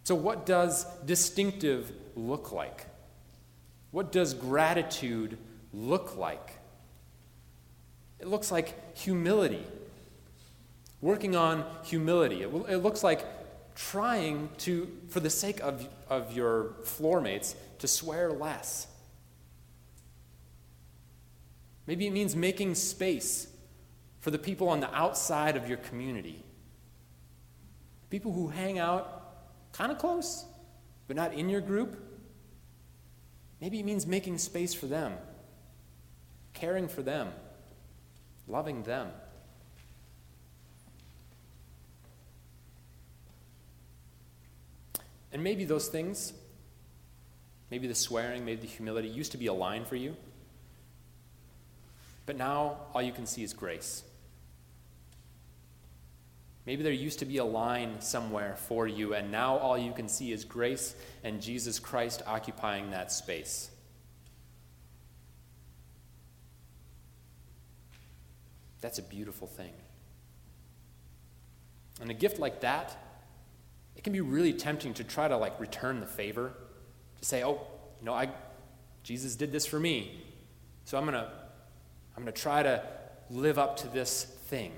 So, 0.04 0.14
what 0.14 0.46
does 0.46 0.84
distinctive 1.04 1.92
look 2.16 2.52
like? 2.52 2.86
What 3.90 4.12
does 4.12 4.34
gratitude 4.34 5.38
look 5.72 6.16
like? 6.16 6.58
It 8.18 8.28
looks 8.28 8.50
like 8.50 8.96
humility. 8.96 9.64
Working 11.00 11.34
on 11.34 11.64
humility. 11.84 12.42
It, 12.42 12.48
it 12.68 12.78
looks 12.78 13.02
like 13.02 13.24
trying 13.74 14.50
to, 14.58 14.90
for 15.08 15.20
the 15.20 15.30
sake 15.30 15.60
of, 15.60 15.88
of 16.08 16.36
your 16.36 16.74
floor 16.84 17.20
mates, 17.20 17.54
to 17.78 17.88
swear 17.88 18.30
less. 18.30 18.86
Maybe 21.86 22.06
it 22.06 22.12
means 22.12 22.36
making 22.36 22.74
space 22.74 23.48
for 24.20 24.30
the 24.30 24.38
people 24.38 24.68
on 24.68 24.80
the 24.80 24.94
outside 24.94 25.56
of 25.56 25.68
your 25.68 25.78
community. 25.78 26.44
People 28.10 28.32
who 28.32 28.48
hang 28.48 28.78
out 28.78 29.19
kind 29.72 29.92
of 29.92 29.98
close, 29.98 30.44
but 31.06 31.16
not 31.16 31.34
in 31.34 31.48
your 31.48 31.60
group. 31.60 31.96
Maybe 33.60 33.78
it 33.78 33.84
means 33.84 34.06
making 34.06 34.38
space 34.38 34.72
for 34.72 34.86
them, 34.86 35.14
caring 36.54 36.88
for 36.88 37.02
them, 37.02 37.32
loving 38.48 38.82
them. 38.82 39.08
And 45.32 45.44
maybe 45.44 45.64
those 45.64 45.88
things, 45.88 46.32
maybe 47.70 47.86
the 47.86 47.94
swearing, 47.94 48.44
maybe 48.44 48.62
the 48.62 48.66
humility, 48.66 49.08
used 49.08 49.32
to 49.32 49.38
be 49.38 49.46
a 49.46 49.52
line 49.52 49.84
for 49.84 49.96
you. 49.96 50.16
But 52.26 52.36
now 52.36 52.78
all 52.94 53.02
you 53.02 53.12
can 53.12 53.26
see 53.26 53.42
is 53.42 53.52
grace. 53.52 54.02
Maybe 56.70 56.84
there 56.84 56.92
used 56.92 57.18
to 57.18 57.24
be 57.24 57.38
a 57.38 57.44
line 57.44 58.00
somewhere 58.00 58.54
for 58.54 58.86
you, 58.86 59.12
and 59.12 59.32
now 59.32 59.56
all 59.56 59.76
you 59.76 59.92
can 59.92 60.06
see 60.06 60.30
is 60.30 60.44
grace 60.44 60.94
and 61.24 61.42
Jesus 61.42 61.80
Christ 61.80 62.22
occupying 62.28 62.92
that 62.92 63.10
space. 63.10 63.72
That's 68.80 69.00
a 69.00 69.02
beautiful 69.02 69.48
thing. 69.48 69.72
And 72.00 72.08
a 72.08 72.14
gift 72.14 72.38
like 72.38 72.60
that 72.60 72.96
it 73.96 74.04
can 74.04 74.12
be 74.12 74.20
really 74.20 74.52
tempting 74.52 74.94
to 74.94 75.02
try 75.02 75.26
to 75.26 75.36
like 75.36 75.58
return 75.58 75.98
the 75.98 76.06
favor, 76.06 76.52
to 77.18 77.24
say, 77.24 77.42
"Oh, 77.42 77.66
you 77.98 78.06
know, 78.06 78.14
I 78.14 78.28
Jesus 79.02 79.34
did 79.34 79.50
this 79.50 79.66
for 79.66 79.80
me. 79.80 80.22
So 80.84 80.96
I'm 80.96 81.04
going 81.04 81.14
to 81.14 81.32
I'm 82.16 82.22
going 82.22 82.32
to 82.32 82.40
try 82.40 82.62
to 82.62 82.80
live 83.28 83.58
up 83.58 83.78
to 83.78 83.88
this 83.88 84.22
thing. 84.22 84.70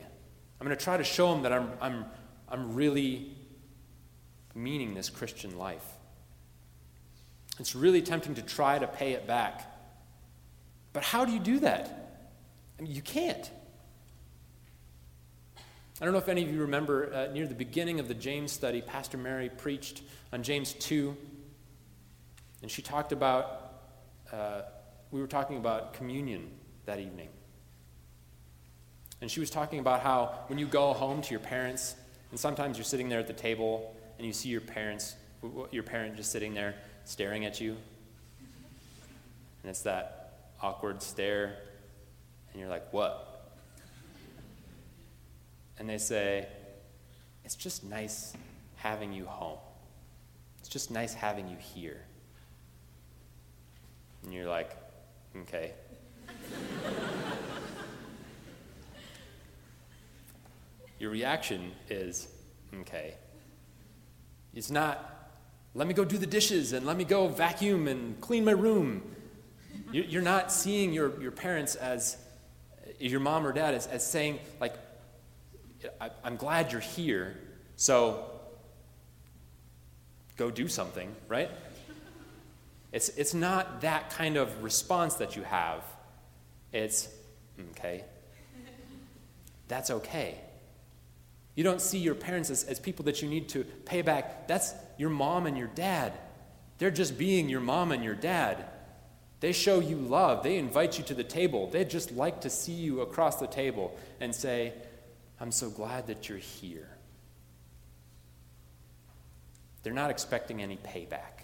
I'm 0.63 0.67
going 0.69 0.79
to 0.79 0.85
try 0.85 0.97
to 0.97 1.03
show 1.03 1.35
him 1.35 1.43
that 1.43 1.53
I'm 1.53 1.73
I'm 1.81 2.05
I'm 2.49 2.77
really 2.77 3.35
meaning 4.55 4.95
this 4.95 5.11
Christian 5.11 5.59
life." 5.59 5.85
It's 7.59 7.75
really 7.75 8.01
tempting 8.01 8.37
to 8.37 8.43
try 8.43 8.79
to 8.79 8.87
pay 8.87 9.15
it 9.15 9.27
back. 9.27 9.69
But 10.93 11.03
how 11.03 11.25
do 11.25 11.33
you 11.33 11.41
do 11.41 11.59
that? 11.59 12.21
I 12.79 12.83
mean, 12.83 12.93
you 12.93 13.03
can't. 13.03 13.51
I 16.01 16.05
don't 16.05 16.13
know 16.13 16.21
if 16.21 16.29
any 16.29 16.45
of 16.45 16.55
you 16.55 16.61
remember 16.61 17.13
uh, 17.13 17.33
near 17.33 17.49
the 17.49 17.57
beginning 17.57 17.99
of 17.99 18.07
the 18.07 18.15
James 18.15 18.53
study, 18.53 18.83
Pastor 18.83 19.19
Mary 19.19 19.49
preached 19.49 20.03
on 20.33 20.45
James 20.45 20.75
2, 20.75 21.17
and 22.63 22.71
she 22.71 22.83
talked 22.83 23.11
about, 23.11 23.81
uh, 24.31 24.63
we 25.11 25.21
were 25.21 25.27
talking 25.27 25.57
about 25.57 25.93
communion 25.93 26.53
that 26.87 27.01
evening. 27.01 27.31
And 29.23 29.31
she 29.31 29.41
was 29.41 29.49
talking 29.49 29.79
about 29.79 30.01
how 30.01 30.41
when 30.49 30.59
you 30.59 30.67
go 30.67 30.93
home 30.93 31.23
to 31.23 31.31
your 31.31 31.41
parents, 31.41 31.95
and 32.31 32.39
sometimes 32.39 32.77
you're 32.77 32.85
sitting 32.85 33.09
there 33.09 33.21
at 33.21 33.27
the 33.27 33.33
table 33.33 33.97
and 34.19 34.27
you 34.27 34.35
see 34.35 34.51
your 34.51 34.61
parents, 34.61 35.15
your 35.71 35.83
parent 35.83 36.17
just 36.17 36.31
sitting 36.31 36.53
there 36.53 36.75
staring 37.05 37.47
at 37.47 37.59
you. 37.59 37.71
And 39.63 39.71
it's 39.71 39.83
that 39.83 40.51
awkward 40.61 41.03
stare, 41.03 41.57
and 42.53 42.61
you're 42.61 42.69
like, 42.69 42.93
what? 42.93 43.33
and 45.83 45.91
they 45.91 45.99
say, 45.99 46.47
It's 47.45 47.57
just 47.57 47.83
nice 47.83 48.35
having 48.77 49.13
you 49.13 49.25
home. 49.27 49.59
It's 50.61 50.69
just 50.69 50.93
nice 50.93 51.13
having 51.13 51.49
you 51.49 51.57
here. 51.57 52.05
And 54.23 54.33
you're 54.33 54.49
like, 54.49 54.77
Okay. 55.37 55.73
Your 61.03 61.11
reaction 61.11 61.73
is, 61.91 62.29
Okay. 62.83 63.15
It's 64.55 64.71
not, 64.71 65.31
let 65.75 65.89
me 65.89 65.95
go 65.95 66.05
do 66.05 66.17
the 66.17 66.29
dishes 66.29 66.73
and 66.73 66.87
let 66.87 66.97
me 66.97 67.03
go 67.03 67.27
vacuum 67.27 67.89
and 67.89 68.21
clean 68.21 68.45
my 68.45 68.53
room. 68.53 69.03
You're 69.91 70.23
not 70.23 70.53
seeing 70.53 70.93
your, 70.93 71.21
your 71.21 71.33
parents 71.33 71.75
as, 71.75 72.19
your 73.01 73.19
mom 73.19 73.45
or 73.45 73.53
dad 73.53 73.75
as, 73.75 73.89
as 73.89 74.09
saying, 74.09 74.39
like, 74.61 74.77
I, 76.01 76.11
am 76.23 76.37
glad 76.37 76.71
you're 76.71 76.81
here, 76.81 77.37
so 77.75 78.31
go 80.37 80.53
do 80.53 80.69
something, 80.69 81.13
right? 81.27 81.51
It's, 82.93 83.09
it's 83.09 83.35
not 83.35 83.81
that 83.81 84.11
kind 84.11 84.37
of 84.37 84.63
response 84.63 85.15
that 85.15 85.35
you 85.35 85.43
have. 85.43 85.83
It's, 86.73 87.09
okay, 87.73 88.05
that's 89.67 89.91
okay. 89.91 90.39
You 91.55 91.65
don't 91.65 91.81
see 91.81 91.99
your 91.99 92.15
parents 92.15 92.51
as, 92.51 92.65
as 92.65 92.81
people 92.81 93.05
that 93.05 93.21
you 93.23 93.29
need 93.29 93.49
to 93.51 93.65
pay 93.65 94.03
back. 94.03 94.49
That's 94.49 94.75
your 94.97 95.11
mom 95.11 95.47
and 95.47 95.57
your 95.57 95.69
dad. 95.69 96.13
They're 96.79 96.91
just 96.91 97.19
being 97.19 97.49
your 97.49 97.61
mom 97.61 97.93
and 97.93 98.03
your 98.03 98.15
dad. 98.15 98.65
They 99.41 99.53
show 99.53 99.81
you 99.81 99.97
love. 99.97 100.43
They 100.43 100.57
invite 100.57 100.99
you 100.99 101.05
to 101.05 101.15
the 101.15 101.25
table. 101.25 101.69
They 101.69 101.85
just 101.85 102.13
like 102.13 102.43
to 102.43 102.51
see 102.51 102.73
you 102.73 103.01
across 103.01 103.37
the 103.37 103.47
table 103.47 103.97
and 104.21 104.35
say, 104.35 104.73
I'm 105.41 105.51
so 105.51 105.69
glad 105.69 106.07
that 106.07 106.29
you're 106.29 106.39
here. 106.39 106.89
They're 109.83 109.93
not 109.93 110.11
expecting 110.11 110.63
any 110.63 110.77
payback. 110.77 111.43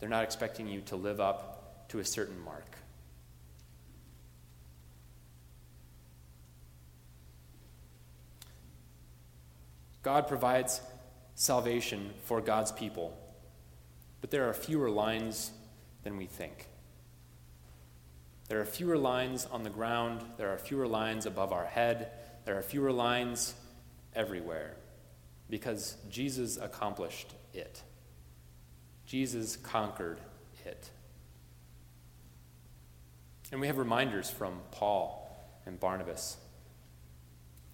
They're 0.00 0.08
not 0.08 0.24
expecting 0.24 0.66
you 0.66 0.80
to 0.82 0.96
live 0.96 1.20
up 1.20 1.88
to 1.88 2.00
a 2.00 2.04
certain 2.04 2.38
mark. 2.44 2.73
God 10.04 10.28
provides 10.28 10.82
salvation 11.34 12.12
for 12.24 12.42
God's 12.42 12.70
people, 12.70 13.18
but 14.20 14.30
there 14.30 14.48
are 14.48 14.52
fewer 14.52 14.90
lines 14.90 15.50
than 16.02 16.18
we 16.18 16.26
think. 16.26 16.68
There 18.48 18.60
are 18.60 18.66
fewer 18.66 18.98
lines 18.98 19.48
on 19.50 19.62
the 19.62 19.70
ground, 19.70 20.22
there 20.36 20.52
are 20.52 20.58
fewer 20.58 20.86
lines 20.86 21.24
above 21.24 21.52
our 21.52 21.64
head, 21.64 22.10
there 22.44 22.58
are 22.58 22.62
fewer 22.62 22.92
lines 22.92 23.54
everywhere 24.14 24.76
because 25.48 25.96
Jesus 26.10 26.58
accomplished 26.58 27.32
it. 27.54 27.82
Jesus 29.06 29.56
conquered 29.56 30.20
it. 30.66 30.90
And 33.50 33.60
we 33.60 33.68
have 33.68 33.78
reminders 33.78 34.28
from 34.28 34.60
Paul 34.70 35.34
and 35.64 35.80
Barnabas 35.80 36.36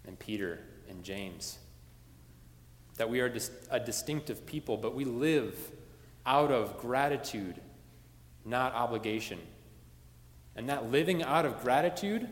and 0.07 0.17
Peter 0.17 0.61
and 0.89 1.03
James 1.03 1.59
that 3.01 3.09
we 3.09 3.21
are 3.21 3.33
a 3.71 3.81
distinctive 3.81 4.45
people, 4.45 4.77
but 4.77 4.95
we 4.95 5.07
live 5.07 5.57
out 6.27 6.53
of 6.53 6.77
gratitude, 6.77 7.59
not 8.45 8.75
obligation. 8.75 9.39
And 10.55 10.69
that 10.69 10.91
living 10.91 11.23
out 11.23 11.47
of 11.47 11.63
gratitude 11.63 12.29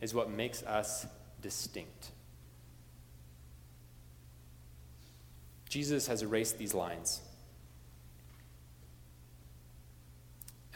is 0.00 0.12
what 0.12 0.28
makes 0.28 0.64
us 0.64 1.06
distinct. 1.40 2.10
Jesus 5.68 6.08
has 6.08 6.22
erased 6.22 6.58
these 6.58 6.74
lines. 6.74 7.20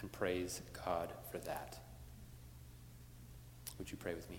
And 0.01 0.13
praise 0.13 0.63
God 0.85 1.11
for 1.33 1.39
that. 1.39 1.81
Would 3.79 3.91
you 3.91 3.97
pray 3.97 4.15
with 4.15 4.31
me? 4.31 4.39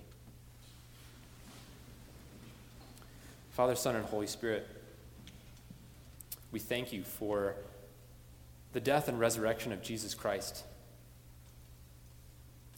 Father, 3.49 3.75
Son, 3.75 3.97
and 3.97 4.05
Holy 4.05 4.27
Spirit, 4.27 4.65
we 6.57 6.61
thank 6.61 6.91
you 6.91 7.03
for 7.03 7.53
the 8.73 8.79
death 8.79 9.07
and 9.07 9.19
resurrection 9.19 9.71
of 9.71 9.83
Jesus 9.83 10.15
Christ. 10.15 10.63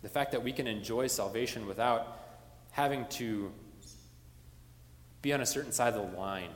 The 0.02 0.10
fact 0.10 0.34
that 0.34 0.44
we 0.44 0.52
can 0.52 0.68
enjoy 0.68 1.08
salvation 1.08 1.66
without 1.66 2.20
having 2.72 3.06
to 3.12 3.54
be 5.22 5.32
on 5.32 5.40
a 5.40 5.46
certain 5.46 5.72
side 5.72 5.94
of 5.94 6.12
the 6.12 6.18
line. 6.18 6.50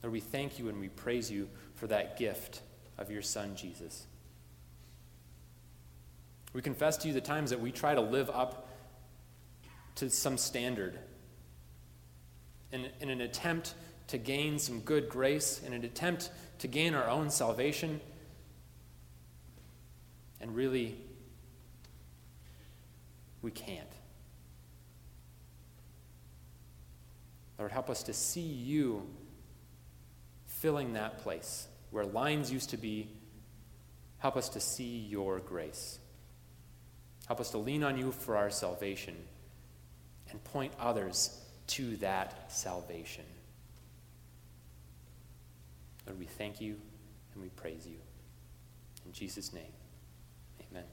Lord, 0.00 0.12
we 0.12 0.20
thank 0.20 0.60
you 0.60 0.68
and 0.68 0.78
we 0.78 0.90
praise 0.90 1.28
you 1.28 1.48
for 1.74 1.88
that 1.88 2.16
gift 2.16 2.60
of 2.96 3.10
your 3.10 3.22
Son, 3.22 3.56
Jesus. 3.56 4.06
We 6.52 6.62
confess 6.62 6.96
to 6.98 7.08
you 7.08 7.14
the 7.14 7.20
times 7.20 7.50
that 7.50 7.58
we 7.58 7.72
try 7.72 7.96
to 7.96 8.00
live 8.00 8.30
up 8.30 8.68
to 9.96 10.08
some 10.08 10.38
standard 10.38 11.00
in, 12.70 12.86
in 13.00 13.10
an 13.10 13.20
attempt 13.20 13.74
to 14.08 14.18
gain 14.18 14.58
some 14.58 14.80
good 14.80 15.08
grace, 15.08 15.60
in 15.66 15.72
an 15.72 15.84
attempt 15.84 16.30
to 16.58 16.68
gain 16.68 16.94
our 16.94 17.08
own 17.08 17.30
salvation. 17.30 18.00
And 20.40 20.54
really, 20.54 20.96
we 23.42 23.50
can't. 23.50 23.88
Lord, 27.58 27.72
help 27.72 27.88
us 27.88 28.02
to 28.04 28.12
see 28.12 28.40
you 28.40 29.06
filling 30.46 30.94
that 30.94 31.18
place 31.18 31.66
where 31.90 32.04
lines 32.04 32.52
used 32.52 32.70
to 32.70 32.76
be. 32.76 33.08
Help 34.18 34.36
us 34.36 34.48
to 34.50 34.60
see 34.60 34.98
your 34.98 35.38
grace. 35.38 35.98
Help 37.26 37.40
us 37.40 37.50
to 37.50 37.58
lean 37.58 37.84
on 37.84 37.96
you 37.96 38.12
for 38.12 38.36
our 38.36 38.50
salvation 38.50 39.14
and 40.30 40.42
point 40.44 40.72
others 40.78 41.38
to 41.66 41.96
that 41.96 42.50
salvation. 42.52 43.24
Lord, 46.06 46.18
we 46.18 46.26
thank 46.26 46.60
you 46.60 46.76
and 47.32 47.42
we 47.42 47.48
praise 47.50 47.86
you. 47.86 47.96
In 49.06 49.12
Jesus' 49.12 49.52
name, 49.52 49.72
amen. 50.70 50.84